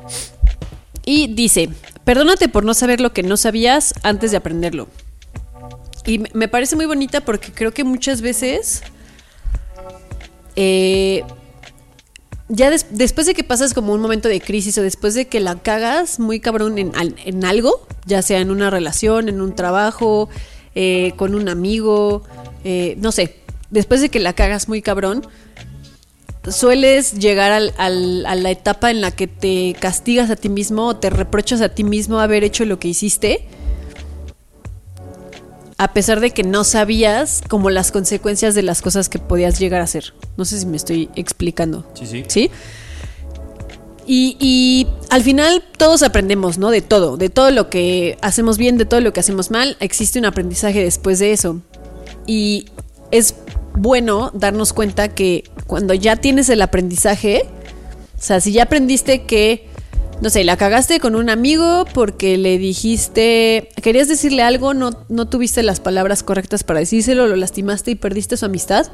[1.06, 1.70] Y dice,
[2.04, 4.88] perdónate por no saber lo que no sabías antes de aprenderlo.
[6.12, 8.82] Y me- parece muy bonita porque creo que muchas veces
[10.58, 11.24] eh,
[12.50, 15.40] ya des- después de que pasas como un momento de crisis o después de que
[15.40, 19.56] la cagas muy cabrón en, al- en algo, ya sea en una relación, en un
[19.56, 20.28] trabajo,
[20.76, 22.24] eh, con un amigo,
[22.66, 23.38] eh, no sé,
[23.70, 25.26] después de que la cagas muy cabrón,
[26.50, 31.10] sueles llegar a la etapa en la que te castigas a ti mismo o te
[31.10, 33.46] reprochas a ti mismo haber hecho lo que hiciste,
[35.82, 39.82] a pesar de que no sabías como las consecuencias de las cosas que podías llegar
[39.82, 40.14] a hacer.
[40.38, 41.92] No sé si me estoy explicando.
[41.96, 42.24] Sí, sí.
[42.28, 42.52] ¿Sí?
[44.06, 46.70] Y, y al final todos aprendemos, ¿no?
[46.70, 50.20] De todo, de todo lo que hacemos bien, de todo lo que hacemos mal, existe
[50.20, 51.62] un aprendizaje después de eso.
[52.28, 52.68] Y
[53.10, 53.34] es
[53.74, 57.50] bueno darnos cuenta que cuando ya tienes el aprendizaje,
[58.20, 59.68] o sea, si ya aprendiste que,
[60.22, 65.28] no sé, la cagaste con un amigo porque le dijiste, querías decirle algo, no, no
[65.28, 68.86] tuviste las palabras correctas para decírselo, lo lastimaste y perdiste su amistad,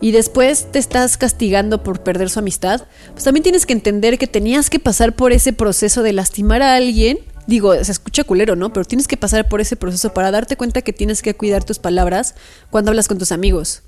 [0.00, 4.28] y después te estás castigando por perder su amistad, pues también tienes que entender que
[4.28, 7.18] tenías que pasar por ese proceso de lastimar a alguien.
[7.50, 8.72] Digo, se escucha culero, ¿no?
[8.72, 11.80] Pero tienes que pasar por ese proceso para darte cuenta que tienes que cuidar tus
[11.80, 12.36] palabras
[12.70, 13.82] cuando hablas con tus amigos.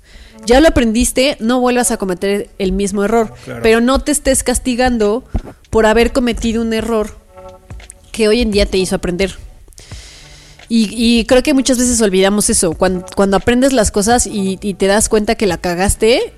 [0.45, 3.33] Ya lo aprendiste, no vuelvas a cometer el mismo error.
[3.45, 3.61] Claro.
[3.63, 5.23] Pero no te estés castigando
[5.69, 7.17] por haber cometido un error
[8.11, 9.37] que hoy en día te hizo aprender.
[10.67, 12.73] Y, y creo que muchas veces olvidamos eso.
[12.73, 16.33] Cuando, cuando aprendes las cosas y, y te das cuenta que la cagaste,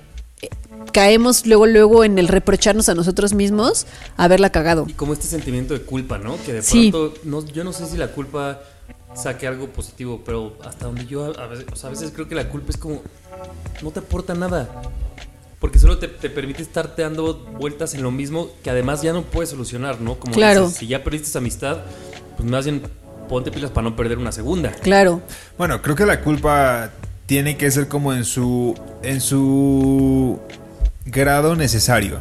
[0.92, 4.86] caemos luego, luego en el reprocharnos a nosotros mismos haberla cagado.
[4.88, 6.36] Y como este sentimiento de culpa, ¿no?
[6.44, 6.90] Que de Sí.
[6.90, 8.60] pronto, no, yo no sé si la culpa
[9.14, 12.34] saque algo positivo, pero hasta donde yo a veces, o sea, a veces creo que
[12.34, 13.02] la culpa es como,
[13.82, 14.82] no te aporta nada.
[15.58, 19.22] Porque solo te, te permite estarte dando vueltas en lo mismo que además ya no
[19.22, 20.16] puedes solucionar, ¿no?
[20.18, 20.62] Como Claro.
[20.66, 21.78] dices, si ya perdiste esa amistad,
[22.36, 22.82] pues más bien
[23.28, 24.70] ponte pilas para no perder una segunda.
[24.72, 25.22] Claro.
[25.56, 26.90] Bueno, creo que la culpa
[27.26, 30.40] tiene que ser como en su en su
[31.04, 32.20] grado necesario.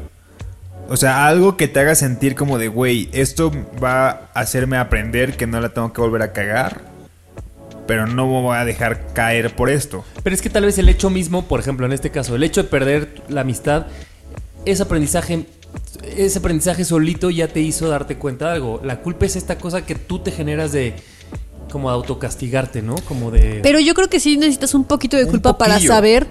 [0.87, 3.51] O sea, algo que te haga sentir como de, güey, esto
[3.83, 6.81] va a hacerme aprender que no la tengo que volver a cagar,
[7.87, 10.05] pero no me voy a dejar caer por esto.
[10.23, 12.61] Pero es que tal vez el hecho mismo, por ejemplo, en este caso, el hecho
[12.61, 13.87] de perder la amistad,
[14.65, 15.47] ese aprendizaje,
[16.15, 18.79] ese aprendizaje solito ya te hizo darte cuenta de algo.
[18.83, 20.95] La culpa es esta cosa que tú te generas de
[21.71, 22.95] como autocastigarte, ¿no?
[23.07, 26.27] Como de Pero yo creo que sí necesitas un poquito de Un culpa para saber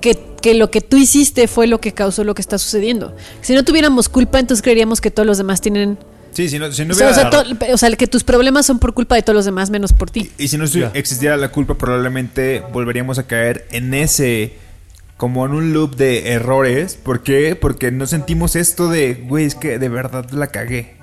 [0.00, 3.14] que, que lo que tú hiciste fue lo que causó lo que está sucediendo.
[3.40, 5.98] Si no tuviéramos culpa, entonces creeríamos que todos los demás tienen...
[6.32, 8.24] Sí, si no, si no o, sea, o hubiera- sea, to- o sea, que tus
[8.24, 10.30] problemas son por culpa de todos los demás menos por ti.
[10.36, 14.54] Y si no existiera la culpa, probablemente volveríamos a caer en ese.
[15.16, 16.96] como en un loop de errores.
[17.00, 17.54] ¿Por qué?
[17.54, 20.96] Porque no sentimos esto de, güey, es que de verdad la cagué.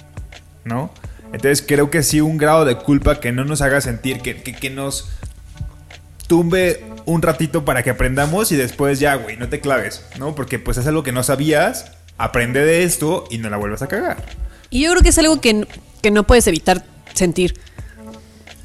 [0.66, 0.92] ¿No?
[1.34, 4.54] Entonces creo que sí, un grado de culpa que no nos haga sentir, que, que,
[4.54, 5.10] que nos
[6.28, 10.36] tumbe un ratito para que aprendamos y después ya, güey, no te claves, ¿no?
[10.36, 13.88] Porque pues es algo que no sabías, aprende de esto y no la vuelvas a
[13.88, 14.24] cagar.
[14.70, 15.68] Y yo creo que es algo que,
[16.02, 17.60] que no puedes evitar sentir.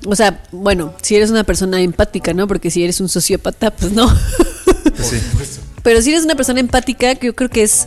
[0.07, 2.47] O sea, bueno, si eres una persona empática, ¿no?
[2.47, 4.07] Porque si eres un sociópata, pues no.
[5.83, 7.87] Pero si eres una persona empática, que yo creo que es.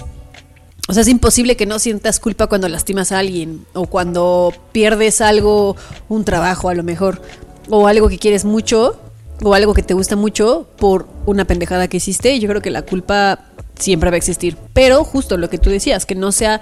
[0.89, 3.65] O sea, es imposible que no sientas culpa cuando lastimas a alguien.
[3.73, 5.75] O cuando pierdes algo,
[6.09, 7.21] un trabajo a lo mejor.
[7.69, 8.99] O algo que quieres mucho.
[9.43, 12.39] O algo que te gusta mucho por una pendejada que hiciste.
[12.39, 13.39] Yo creo que la culpa
[13.77, 14.57] siempre va a existir.
[14.73, 16.59] Pero justo lo que tú decías, que no sea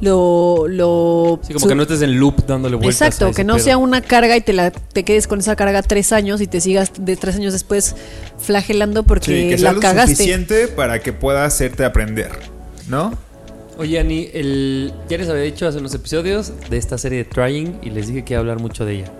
[0.00, 0.66] lo.
[0.66, 3.02] lo Sí, como que no estés en loop dándole vueltas.
[3.02, 3.64] a Exacto, ese que no pedo.
[3.64, 6.60] sea una carga y te la te quedes con esa carga tres años y te
[6.60, 7.94] sigas de tres años después
[8.38, 10.16] flagelando porque Sí, que sea la lo cagaste.
[10.16, 12.30] suficiente para que pueda hacerte aprender,
[12.88, 13.12] ¿no?
[13.78, 14.92] Oye, Ani, el...
[15.08, 18.24] ya les había dicho hace unos episodios de esta serie de Trying y les dije
[18.24, 19.12] que iba a hablar mucho de ella.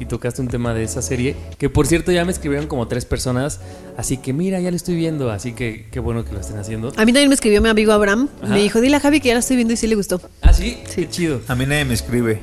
[0.00, 3.04] Y tocaste un tema de esa serie, que por cierto ya me escribieron como tres
[3.06, 3.60] personas,
[3.96, 6.88] así que mira, ya lo estoy viendo, así que qué bueno que lo estén haciendo.
[6.96, 8.28] A mí también me escribió mi amigo Abraham.
[8.42, 8.52] Ajá.
[8.54, 10.20] Me dijo, dile a Javi que ya la estoy viendo y sí le gustó.
[10.42, 10.78] ¿Ah, sí?
[10.94, 11.40] Qué chido.
[11.48, 12.40] A mí nadie me escribe.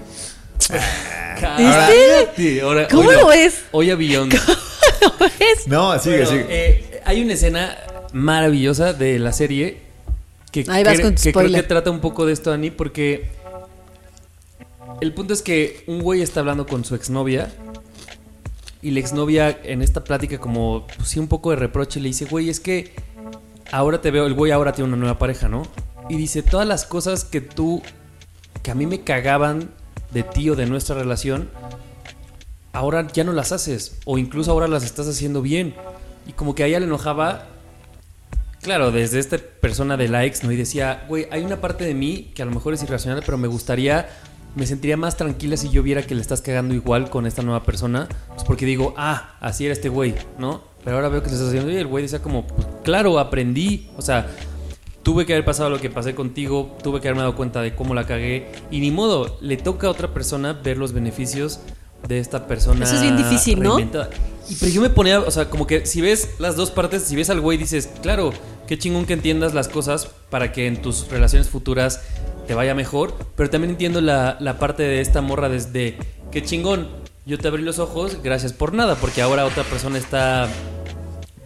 [2.63, 3.63] Ahora- ¿Cómo hoy lo ves?
[3.71, 4.33] Hoy a Beyond.
[5.67, 6.45] No, sigue, Bueno, sigue.
[6.49, 7.77] eh, hay una escena
[8.13, 9.77] maravillosa de la serie
[10.53, 12.71] que, Ahí vas cre- con tu que creo que trata un poco de esto, Ani,
[12.71, 13.29] porque
[15.01, 17.51] el punto es que un güey está hablando con su exnovia
[18.81, 22.25] y la exnovia en esta plática como pues, sí un poco de reproche le dice,
[22.25, 22.93] güey, es que
[23.71, 25.63] ahora te veo, el güey ahora tiene una nueva pareja, ¿no?
[26.09, 27.81] Y dice, todas las cosas que tú,
[28.61, 29.71] que a mí me cagaban
[30.11, 31.49] de ti o de nuestra relación,
[32.73, 33.97] ahora ya no las haces.
[34.05, 35.73] O incluso ahora las estás haciendo bien.
[36.27, 37.47] Y como que a ella le enojaba.
[38.63, 40.51] Claro, desde esta persona de likes, ¿no?
[40.51, 43.37] Y decía, güey, hay una parte de mí que a lo mejor es irracional, pero
[43.37, 44.07] me gustaría,
[44.55, 47.63] me sentiría más tranquila si yo viera que le estás cagando igual con esta nueva
[47.63, 48.07] persona.
[48.29, 50.63] Pues porque digo, ah, así era este güey, ¿no?
[50.85, 51.71] Pero ahora veo que se está haciendo.
[51.71, 53.89] Y el güey decía como, pues, claro, aprendí.
[53.97, 54.27] O sea,
[55.03, 57.93] tuve que haber pasado lo que pasé contigo, tuve que haberme dado cuenta de cómo
[57.93, 58.49] la cagué.
[58.71, 61.59] Y ni modo, le toca a otra persona ver los beneficios
[62.07, 62.85] de esta persona.
[62.85, 63.75] Eso es bien difícil, ¿no?
[63.75, 64.09] reinventada.
[64.49, 67.15] Y pero yo me ponía, o sea, como que si ves las dos partes, si
[67.15, 68.33] ves al güey dices, claro,
[68.67, 72.01] qué chingón que entiendas las cosas para que en tus relaciones futuras
[72.47, 73.13] te vaya mejor.
[73.35, 75.97] Pero también entiendo la, la parte de esta morra desde,
[76.31, 76.87] qué chingón,
[77.25, 80.49] yo te abrí los ojos, gracias por nada, porque ahora otra persona está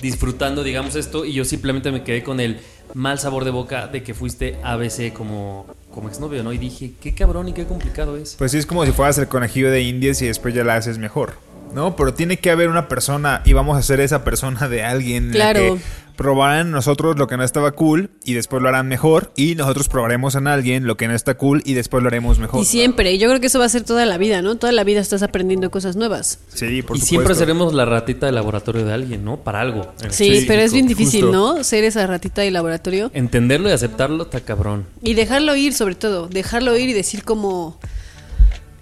[0.02, 2.60] disfrutando, digamos, esto y yo simplemente me quedé con el
[2.94, 6.54] mal sabor de boca de que fuiste ABC como, como exnovio, ¿no?
[6.54, 8.36] Y dije, qué cabrón y qué complicado es.
[8.36, 10.98] Pues sí, es como si fueras el conejillo de indias y después ya la haces
[10.98, 11.34] mejor.
[11.74, 11.96] ¿No?
[11.96, 15.32] Pero tiene que haber una persona y vamos a ser esa persona de alguien.
[15.32, 15.76] en la Claro.
[15.76, 15.82] que
[16.18, 19.32] probarán nosotros lo que no estaba cool y después lo harán mejor.
[19.36, 22.60] Y nosotros probaremos en alguien lo que no está cool y después lo haremos mejor.
[22.62, 24.56] Y siempre, y yo creo que eso va a ser toda la vida, ¿no?
[24.56, 26.40] Toda la vida estás aprendiendo cosas nuevas.
[26.54, 27.06] Sí, por y supuesto.
[27.06, 29.38] siempre seremos la ratita de laboratorio de alguien, ¿no?
[29.38, 29.92] Para algo.
[29.98, 30.46] Sí, específico.
[30.48, 31.56] pero es bien difícil, justo.
[31.58, 31.64] ¿no?
[31.64, 33.12] Ser esa ratita de laboratorio.
[33.14, 34.86] Entenderlo y aceptarlo está cabrón.
[35.04, 36.28] Y dejarlo ir, sobre todo.
[36.28, 37.80] Dejarlo ir y decir como...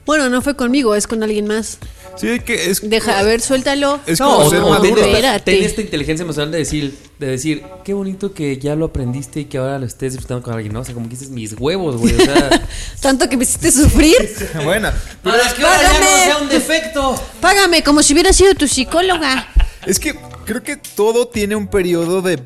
[0.06, 1.80] Bueno, no fue conmigo, es con alguien más.
[2.16, 2.88] Sí, que es.
[2.88, 4.00] Deja, a ver, suéltalo.
[4.06, 5.02] Es No, como o, ser o maduro.
[5.02, 8.86] ten, esta, ten esta inteligencia emocional de decir, de decir, qué bonito que ya lo
[8.86, 10.82] aprendiste y que ahora lo estés disfrutando con alguien, ¿no?
[10.82, 12.14] O sea, como que dices mis huevos, güey.
[12.14, 12.68] O sea,
[13.02, 14.16] Tanto que me hiciste sufrir.
[14.64, 14.90] Bueno,
[15.24, 17.16] para que ahora ya no sea un defecto.
[17.42, 19.48] Págame como si hubiera sido tu psicóloga.
[19.86, 22.38] es que creo que todo tiene un periodo de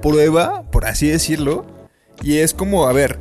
[0.00, 1.66] prueba, por así decirlo.
[2.22, 3.18] Y es como, a ver,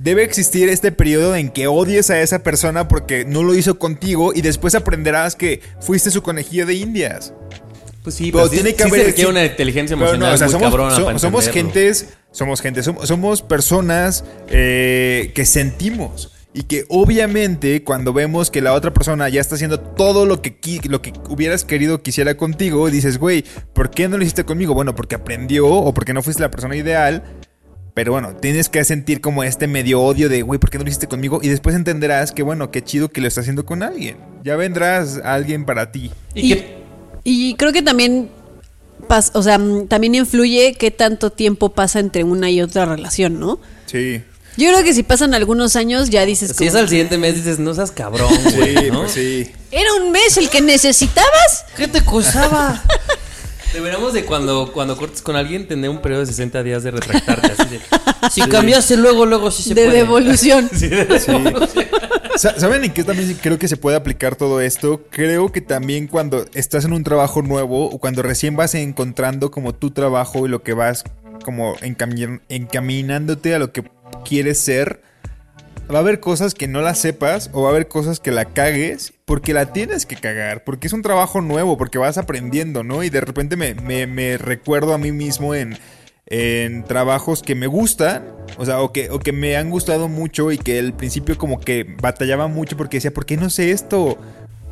[0.00, 4.32] debe existir este periodo en que odies a esa persona porque no lo hizo contigo
[4.34, 7.32] y después aprenderás que fuiste su conejillo de indias.
[8.02, 10.34] Pues sí, Pero pero, tiene sí, que sí haber- se requiere una inteligencia emocional no,
[10.34, 15.32] o sea, muy somos, cabrona so- para somos gentes, somos gente, somos, somos personas eh,
[15.34, 16.32] que sentimos.
[16.54, 20.56] Y que obviamente cuando vemos que la otra persona ya está haciendo todo lo que,
[20.88, 23.44] lo que hubieras querido que hiciera contigo, dices, güey,
[23.74, 24.72] ¿por qué no lo hiciste conmigo?
[24.74, 27.22] Bueno, porque aprendió o porque no fuiste la persona ideal.
[27.98, 30.88] Pero bueno, tienes que sentir como este medio odio de, güey, ¿por qué no lo
[30.88, 31.40] hiciste conmigo?
[31.42, 34.18] Y después entenderás que, bueno, qué chido que lo está haciendo con alguien.
[34.44, 36.12] Ya vendrás a alguien para ti.
[36.32, 36.62] Y,
[37.24, 38.30] Y, creo que también,
[39.08, 43.40] pas- o sea, mm, también influye qué tanto tiempo pasa entre una y otra relación,
[43.40, 43.58] ¿no?
[43.86, 44.22] Sí.
[44.56, 47.58] Yo creo que si pasan algunos años ya dices si es al siguiente mes dices,
[47.58, 49.00] no seas cabrón, Sí, güey, ¿no?
[49.00, 49.50] pues sí.
[49.72, 51.64] ¿Era un mes el que necesitabas?
[51.76, 52.80] ¿Qué te costaba?
[53.72, 57.52] Deberíamos de cuando, cuando cortes con alguien tener un periodo de 60 días de retractarte.
[57.52, 57.80] Así de,
[58.30, 59.96] si cambiaste luego, luego sí se de puede.
[59.98, 60.70] devolución.
[60.74, 61.86] Sí, de devolución.
[62.36, 65.02] Sa- ¿Saben en qué también creo que se puede aplicar todo esto?
[65.10, 69.74] Creo que también cuando estás en un trabajo nuevo o cuando recién vas encontrando como
[69.74, 71.04] tu trabajo y lo que vas
[71.44, 73.84] como encami- encaminándote a lo que
[74.24, 75.02] quieres ser,
[75.92, 78.44] va a haber cosas que no las sepas o va a haber cosas que la
[78.46, 83.04] cagues porque la tienes que cagar, porque es un trabajo nuevo, porque vas aprendiendo, ¿no?
[83.04, 85.76] Y de repente me, me- me recuerdo a mí mismo en,
[86.26, 88.24] en trabajos que me gustan,
[88.56, 91.60] o sea, o que, o que me han gustado mucho y que al principio como
[91.60, 94.18] que batallaba mucho porque decía, ¿por qué no sé esto?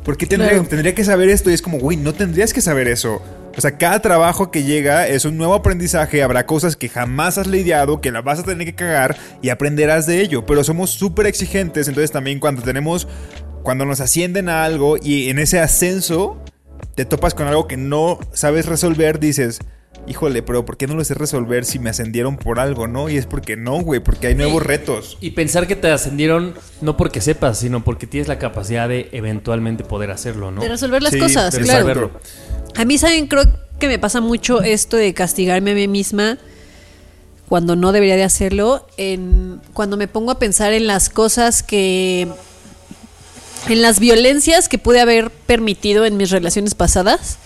[0.03, 0.67] ¿Por qué tendría, Claro.
[0.67, 1.49] tendría que saber esto?
[1.49, 3.21] Y es como, güey, no tendrías que saber eso.
[3.57, 7.47] O sea, cada trabajo que llega es un nuevo aprendizaje, habrá cosas que jamás has
[7.47, 10.45] lidiado, que las vas a tener que cagar y aprenderás de ello.
[10.45, 13.07] Pero somos súper exigentes, entonces también cuando tenemos,
[13.63, 16.37] cuando nos ascienden a algo y en ese ascenso
[16.95, 19.59] te topas con algo que no sabes resolver, dices,
[20.07, 23.09] híjole, pero ¿por qué no lo sé resolver si me ascendieron por algo, no?
[23.09, 25.17] Y es porque no, güey, porque hay nuevos retos.
[25.21, 29.83] Y pensar que te ascendieron no porque sepas, sino porque tienes la capacidad de eventualmente
[29.83, 30.61] poder hacerlo, ¿no?
[30.61, 31.85] De resolver las Sí, cosas, de claro.
[31.87, 32.19] resolverlo.
[32.75, 33.27] A mí, ¿saben?
[33.27, 33.43] Creo
[33.79, 36.37] que me pasa mucho esto de castigarme a mí misma
[37.47, 38.87] cuando no debería de hacerlo.
[38.97, 42.27] En, cuando me pongo a pensar en las cosas que...
[43.69, 47.37] En las violencias que pude haber permitido en mis relaciones pasadas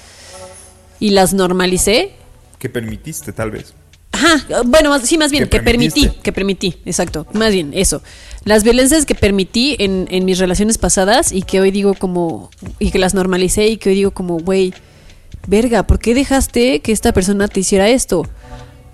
[0.99, 2.13] y las normalicé.
[2.59, 3.73] Que permitiste, tal vez.
[4.11, 8.03] Ajá, bueno, sí, más bien, Que que, permití, que permití, exacto, más bien, eso.
[8.43, 12.91] Las violencias que permití en, en mis relaciones pasadas y que hoy digo como, y
[12.91, 14.73] que las normalicé y que hoy digo como, güey,
[15.47, 18.23] verga, ¿por qué dejaste que esta persona te hiciera esto?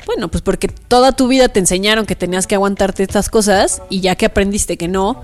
[0.06, 4.00] Bueno, pues porque toda tu vida te enseñaron que tenías que aguantarte estas cosas y
[4.00, 5.22] ya que aprendiste que no,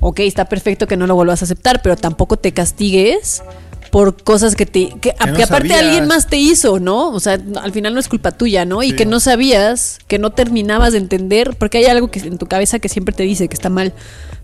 [0.00, 3.42] ok, está perfecto que no lo vuelvas a aceptar, pero tampoco te castigues
[3.90, 5.84] por cosas que te que, no que aparte sabías.
[5.84, 7.10] alguien más te hizo, ¿no?
[7.10, 8.82] O sea, al final no es culpa tuya, ¿no?
[8.82, 12.46] Y que no sabías, que no terminabas de entender, porque hay algo que en tu
[12.46, 13.92] cabeza que siempre te dice que está mal,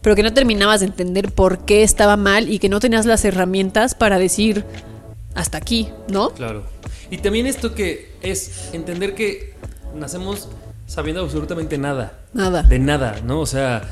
[0.00, 3.24] pero que no terminabas de entender por qué estaba mal y que no tenías las
[3.24, 4.64] herramientas para decir
[5.34, 6.30] hasta aquí, ¿no?
[6.30, 6.64] Claro.
[7.10, 9.54] Y también esto que es entender que
[9.94, 10.48] nacemos
[10.86, 12.18] sabiendo absolutamente nada.
[12.32, 12.62] Nada.
[12.62, 13.40] De nada, ¿no?
[13.40, 13.82] O sea,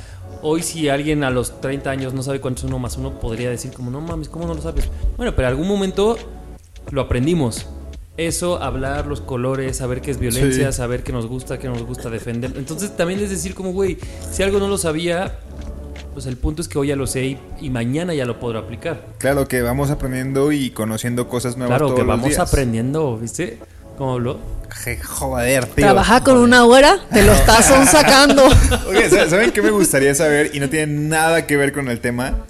[0.42, 3.50] hoy si alguien a los 30 años no sabe cuánto es uno más uno, podría
[3.50, 4.88] decir como, no mames, ¿cómo no lo sabes?
[5.16, 6.16] Bueno, pero en algún momento
[6.90, 7.66] lo aprendimos.
[8.16, 10.76] Eso, hablar los colores, saber qué es violencia, Sí.
[10.76, 12.52] saber qué nos gusta, qué nos gusta defender.
[12.56, 13.96] Entonces también es decir como, güey,
[14.30, 15.38] si algo no lo sabía,
[16.12, 18.58] Pues el punto es que hoy ya lo sé y, y mañana ya lo podré
[18.58, 19.06] aplicar.
[19.18, 22.40] Claro que vamos aprendiendo y conociendo cosas nuevas Claro todos que los vamos días.
[22.40, 23.60] aprendiendo, ¿viste?
[24.00, 24.40] ¿Cómo habló?
[25.04, 25.84] Joder, tío.
[25.84, 28.46] Trabaja con una hora, te lo estás son sacando.
[28.88, 30.52] Oye, ¿sa- ¿saben qué me gustaría saber?
[30.54, 32.46] Y no tiene nada que ver con el tema.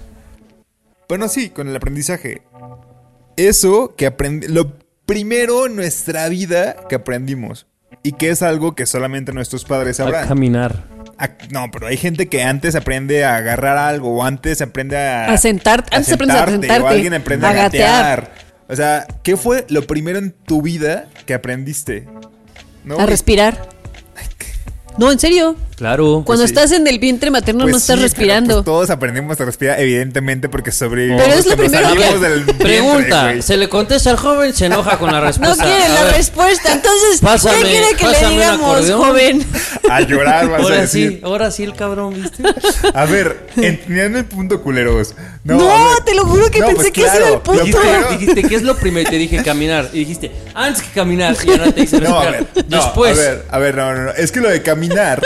[1.09, 2.43] Bueno, sí, con el aprendizaje.
[3.35, 4.47] Eso que aprendí.
[4.47, 4.71] Lo
[5.05, 7.67] primero en nuestra vida que aprendimos.
[8.01, 10.29] Y que es algo que solamente nuestros padres A sabrán.
[10.29, 10.85] caminar.
[11.17, 14.15] A- no, pero hay gente que antes aprende a agarrar algo.
[14.19, 15.25] O antes aprende a.
[15.25, 18.21] A sentar- antes aprendes a sentarte, sentarte, O alguien aprende a, a gatear.
[18.21, 18.51] gatear.
[18.69, 22.05] O sea, ¿qué fue lo primero en tu vida que aprendiste?
[22.83, 22.99] ¿No?
[22.99, 23.69] A respirar.
[24.97, 25.55] No, en serio.
[25.81, 26.21] Claro.
[26.23, 26.45] Cuando Pues sí.
[26.45, 28.53] estás en el vientre materno Pues no estás sí, pero, respirando.
[28.57, 31.23] pues, todos aprendemos a respirar, evidentemente, porque sobrevivimos.
[31.23, 34.53] Pero es lo cuando primero que- salimos del vientre, Pregunta, se le contesta al joven,
[34.53, 35.63] se enoja con la No respuesta.
[35.63, 39.43] quiere A la ver, respuesta, entonces Pásame- ¿qué quiere que le digamos, joven?
[39.89, 41.09] A llorar, vas a Ahora decir.
[41.13, 42.43] sí, ahora sí el cabrón, ¿viste?
[42.93, 45.15] A ver, entendiendo el punto, culeros.
[45.43, 47.63] No, No, a te lo juro que No, pensé pues que ese era el punto.
[47.63, 49.09] primero- Dijiste, ¿qué es lo primero?
[49.09, 49.89] Te dije caminar.
[49.93, 51.35] Y dijiste, antes que caminar.
[51.43, 52.53] Y ahora te dice No, a respirar.
[52.53, 53.17] ver, no, Después.
[53.17, 54.11] a ver, a ver, no, no, no.
[54.11, 55.19] Es que lo de caminar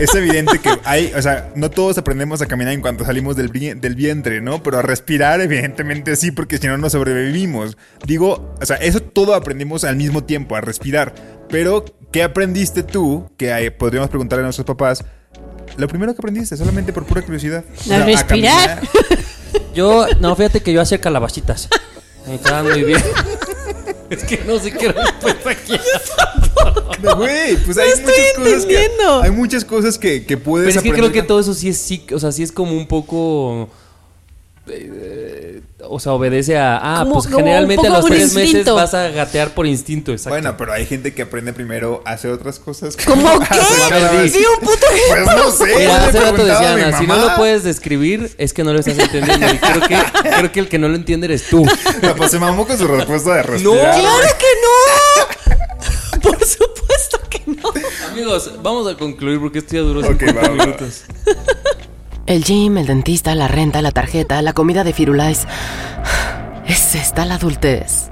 [0.00, 3.50] es evidente que hay, o sea, no todos aprendemos a caminar en cuanto salimos del,
[3.52, 4.62] del vientre, ¿no?
[4.62, 7.76] Pero a respirar, evidentemente sí, porque si no, no sobrevivimos.
[8.06, 11.14] Digo, o sea, eso todo aprendimos al mismo tiempo, a respirar.
[11.48, 13.30] Pero, ¿qué aprendiste tú?
[13.36, 15.04] Que eh, podríamos preguntarle a nuestros papás.
[15.76, 17.64] Lo primero que aprendiste, solamente por pura curiosidad.
[17.88, 18.80] O A respirar.
[19.74, 21.68] Yo, no, fíjate que yo hacía calabacitas.
[22.26, 23.02] Me estaban muy bien.
[24.10, 25.84] Es que no sé qué respuesta quiero.
[27.02, 29.22] No, Güey, pues hay No estoy muchas cosas que entendiendo.
[29.22, 31.10] hay muchas cosas que, que puedes Pero es que aprender.
[31.10, 33.68] creo que todo eso sí es sí, o sea, sí es como un poco
[34.68, 38.94] eh, o sea, obedece a ah, Como- pues como generalmente a los tres meses vas
[38.94, 40.30] a gatear por instinto, exacto.
[40.30, 42.96] Bueno, pero hay gente que aprende primero a hacer otras cosas.
[43.04, 44.30] ¿Cómo no qué?
[44.30, 45.86] Di un puto Pues no sé.
[45.86, 48.72] Hace rato preguntaba decía a mi Ana, si no lo puedes describir, es que no
[48.72, 49.46] lo estás entendiendo.
[49.52, 49.98] Y creo que,
[50.36, 51.64] creo que el que no lo entiende eres tú.
[52.02, 53.98] No, pues se mamó con su respuesta de respirar.
[53.98, 55.09] ¡Claro que no!
[58.20, 60.54] Amigos, vamos a concluir porque esto ya duró Ok, 50 va, va.
[60.54, 61.04] minutos.
[62.26, 65.46] El gym, el dentista, la renta, la tarjeta, la comida de Firulais.
[66.66, 68.10] Es esta la adultez.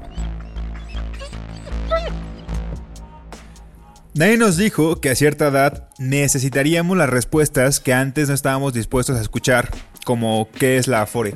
[4.15, 9.15] Nadie nos dijo que a cierta edad necesitaríamos las respuestas que antes no estábamos dispuestos
[9.15, 9.69] a escuchar,
[10.05, 11.35] como ¿qué es la Afore?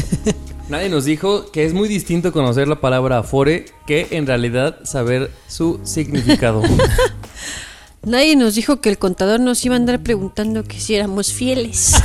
[0.70, 5.30] Nadie nos dijo que es muy distinto conocer la palabra afore que en realidad saber
[5.48, 6.62] su significado.
[8.02, 11.96] Nadie nos dijo que el contador nos iba a andar preguntando que si éramos fieles.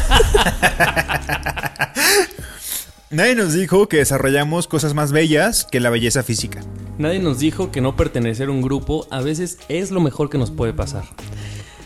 [3.10, 6.62] Nadie nos dijo que desarrollamos cosas más bellas que la belleza física.
[6.98, 10.38] Nadie nos dijo que no pertenecer a un grupo a veces es lo mejor que
[10.38, 11.06] nos puede pasar.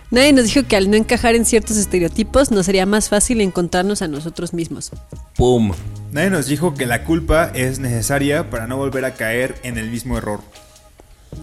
[0.09, 4.01] Nadie nos dijo que al no encajar en ciertos estereotipos nos sería más fácil encontrarnos
[4.01, 4.89] a nosotros mismos.
[5.35, 5.73] ¡Pum!
[6.11, 9.91] Nadie nos dijo que la culpa es necesaria para no volver a caer en el
[9.91, 10.39] mismo error.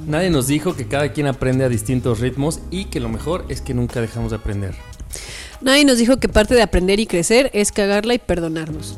[0.07, 3.61] Nadie nos dijo que cada quien aprende a distintos ritmos y que lo mejor es
[3.61, 4.74] que nunca dejamos de aprender.
[5.61, 8.97] Nadie nos dijo que parte de aprender y crecer es cagarla y perdonarnos.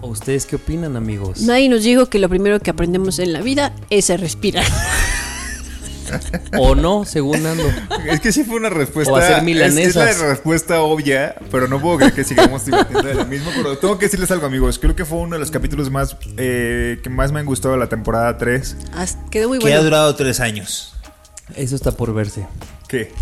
[0.00, 1.40] ¿O ustedes qué opinan, amigos?
[1.42, 4.64] Nadie nos dijo que lo primero que aprendemos en la vida es a respirar.
[6.58, 7.64] ¿O no, según Nando?
[8.06, 9.12] Es que sí fue una respuesta.
[9.12, 10.20] O hacer es, es milanesas.
[10.20, 13.50] la respuesta obvia, pero no puedo creer que sigamos debatiendo de lo mismo.
[13.56, 14.78] Pero tengo que decirles algo, amigos.
[14.78, 17.80] Creo que fue uno de los capítulos más eh, que más me han gustado de
[17.80, 18.76] la temporada 3.
[18.94, 19.84] As- Quedó muy Que ha bueno.
[19.84, 20.94] durado tres años.
[21.56, 22.46] Eso está por verse.
[22.88, 23.12] ¿Qué?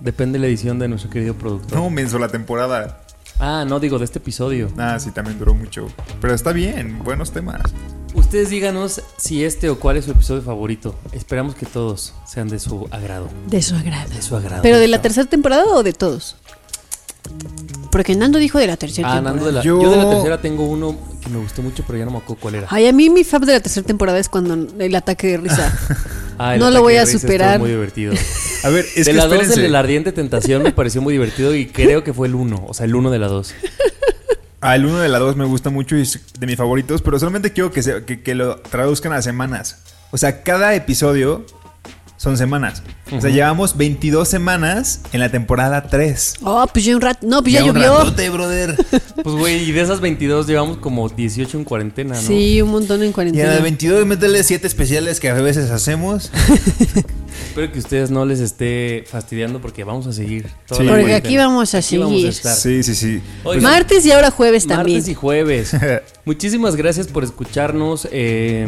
[0.00, 1.78] Depende de la edición de nuestro querido productor.
[1.78, 2.98] No, menso, la temporada.
[3.38, 4.68] Ah, no, digo, de este episodio.
[4.78, 5.86] Ah, sí, también duró mucho.
[6.20, 7.62] Pero está bien, buenos temas.
[8.32, 10.94] Ustedes díganos si este o cuál es su episodio favorito.
[11.12, 13.28] Esperamos que todos sean de su agrado.
[13.46, 14.08] De su agrado.
[14.08, 14.62] De su agrado.
[14.62, 16.36] ¿Pero de la tercera temporada o de todos?
[17.90, 19.36] Porque Nando dijo de la tercera Ah, temporada.
[19.36, 19.90] Nando de la, Yo- yo...
[19.90, 22.54] de la tercera tengo uno que me gustó mucho, pero ya no me acuerdo cuál
[22.54, 22.68] era.
[22.70, 25.78] Ay, a mí mi fab de la tercera temporada es cuando el ataque de risa.
[26.38, 27.60] Ah, no lo voy a superar.
[27.60, 28.14] muy divertido.
[28.64, 29.54] A ver, es de que la 2, espérense.
[29.60, 32.64] el de la ardiente tentación me pareció muy divertido y creo que fue el 1.
[32.66, 33.54] O sea, el 1 de la 2.
[34.62, 37.52] El uno de la 2 me gusta mucho y es de mis favoritos, pero solamente
[37.52, 39.82] quiero que, se- que, que lo traduzcan a semanas.
[40.12, 41.44] O sea, cada episodio
[42.22, 42.82] son semanas.
[43.10, 46.34] O sea, llevamos 22 semanas en la temporada 3.
[46.42, 47.26] Oh, pues ya un rato.
[47.26, 47.98] No, pues ya, un llovió.
[47.98, 48.76] ratote, brother.
[49.22, 52.20] Pues, güey, y de esas 22 llevamos como 18 en cuarentena, ¿no?
[52.20, 53.56] Sí, un montón en Y en cuarentena.
[53.56, 56.30] el 22 métele siete especiales que a veces hacemos.
[57.48, 60.48] Espero que ustedes no les esté fastidiando porque vamos a seguir.
[60.66, 60.86] toda Sí.
[60.86, 61.16] la Porque cuarentena.
[61.28, 62.28] aquí vamos a Aquí vamos a seguir.
[62.28, 62.56] estar.
[62.56, 63.20] Sí, sí, sí.
[63.60, 64.98] Martes y ahora jueves también.
[64.98, 65.76] Martes y jueves.
[66.24, 68.08] Muchísimas gracias por escucharnos.
[68.10, 68.66] eh,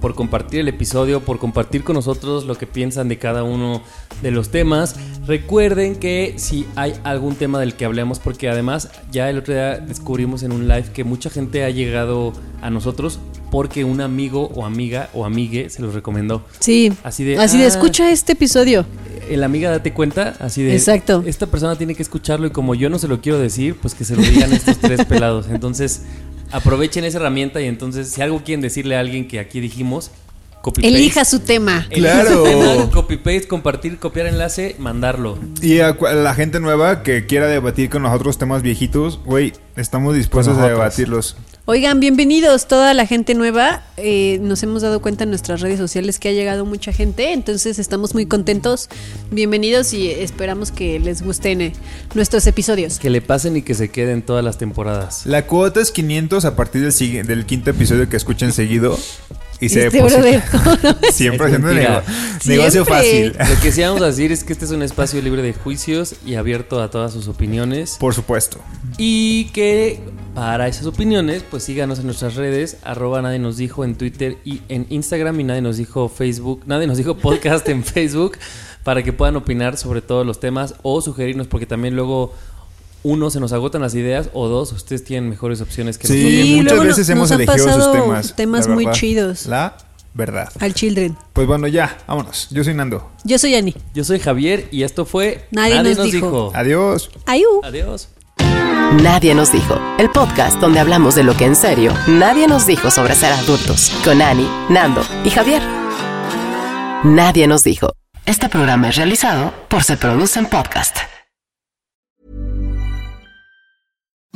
[0.00, 3.82] por compartir el episodio, por compartir con nosotros lo que piensan de cada uno
[4.22, 4.96] de los temas.
[5.26, 9.78] Recuerden que si hay algún tema del que hablemos, porque además ya el otro día
[9.78, 12.32] descubrimos en un live que mucha gente ha llegado
[12.62, 13.18] a nosotros
[13.50, 16.44] porque un amigo o amiga o amigue se los recomendó.
[16.60, 16.92] Sí.
[17.02, 18.84] Así de, Así de, "Ah, escucha este episodio.
[19.30, 21.22] el amiga date cuenta, así de Exacto.
[21.26, 24.04] esta persona tiene que escucharlo y como yo no se lo quiero decir, pues que
[24.04, 25.48] se lo digan estos tres pelados.
[25.50, 26.02] Entonces,
[26.52, 30.10] aprovechen esa herramienta y entonces si algo quieren decirle a alguien que aquí dijimos,
[30.62, 30.88] copy paste.
[30.96, 31.86] Elija su tema.
[31.90, 32.42] Elija su Claro.
[32.44, 35.38] tema, copy paste, compartir, copiar enlace, mandarlo.
[35.62, 40.58] Y a la gente nueva que quiera debatir con nosotros temas viejitos, güey, estamos dispuestos
[40.58, 41.36] a debatirlos.
[41.70, 43.82] Oigan, bienvenidos toda la gente nueva.
[43.98, 47.78] Eh, nos hemos dado cuenta en nuestras redes sociales que ha llegado mucha gente, entonces
[47.78, 48.88] estamos muy contentos.
[49.30, 51.72] Bienvenidos y esperamos que les gusten eh,
[52.14, 52.98] nuestros episodios.
[52.98, 55.26] Que le pasen y que se queden todas las temporadas.
[55.26, 58.98] La cuota es 500 a partir del, del quinto episodio que escuchen seguido.
[59.60, 60.98] Y se Este deposita.
[61.12, 62.84] Siempre haciendo negocio Siempre.
[62.84, 63.36] fácil.
[63.38, 66.14] Lo que sí vamos a decir es que este es un espacio libre de juicios
[66.24, 67.96] y abierto a todas sus opiniones.
[67.98, 68.58] Por supuesto.
[68.98, 70.00] Y que
[70.34, 74.62] para esas opiniones, pues síganos en nuestras redes, arroba nadie nos dijo en Twitter y
[74.68, 78.38] en Instagram y nadie nos dijo Facebook, nadie nos dijo podcast en Facebook,
[78.84, 82.32] para que puedan opinar sobre todos los temas o sugerirnos, porque también luego
[83.02, 86.32] uno se nos agotan las ideas o dos, ustedes tienen mejores opciones que Sí, nosotros.
[86.42, 88.36] Sí, muchas luego veces nos hemos han elegido sus pasado temas.
[88.36, 89.46] temas muy chidos.
[89.46, 89.76] La
[90.14, 90.50] verdad.
[90.58, 91.16] Al Children.
[91.32, 92.48] Pues bueno, ya, vámonos.
[92.50, 93.10] Yo soy Nando.
[93.24, 93.74] Yo soy Ani.
[93.94, 96.50] Yo soy Javier y esto fue Nadie nos dijo.
[96.54, 97.10] Adiós.
[97.26, 97.60] Ayú.
[97.62, 98.08] Adiós.
[99.02, 102.90] Nadie nos dijo, el podcast donde hablamos de lo que en serio nadie nos dijo
[102.90, 105.60] sobre ser adultos, con Ani, Nando y Javier.
[107.04, 107.92] Nadie nos dijo.
[108.24, 110.96] Este programa es realizado por Se Produce en Podcast.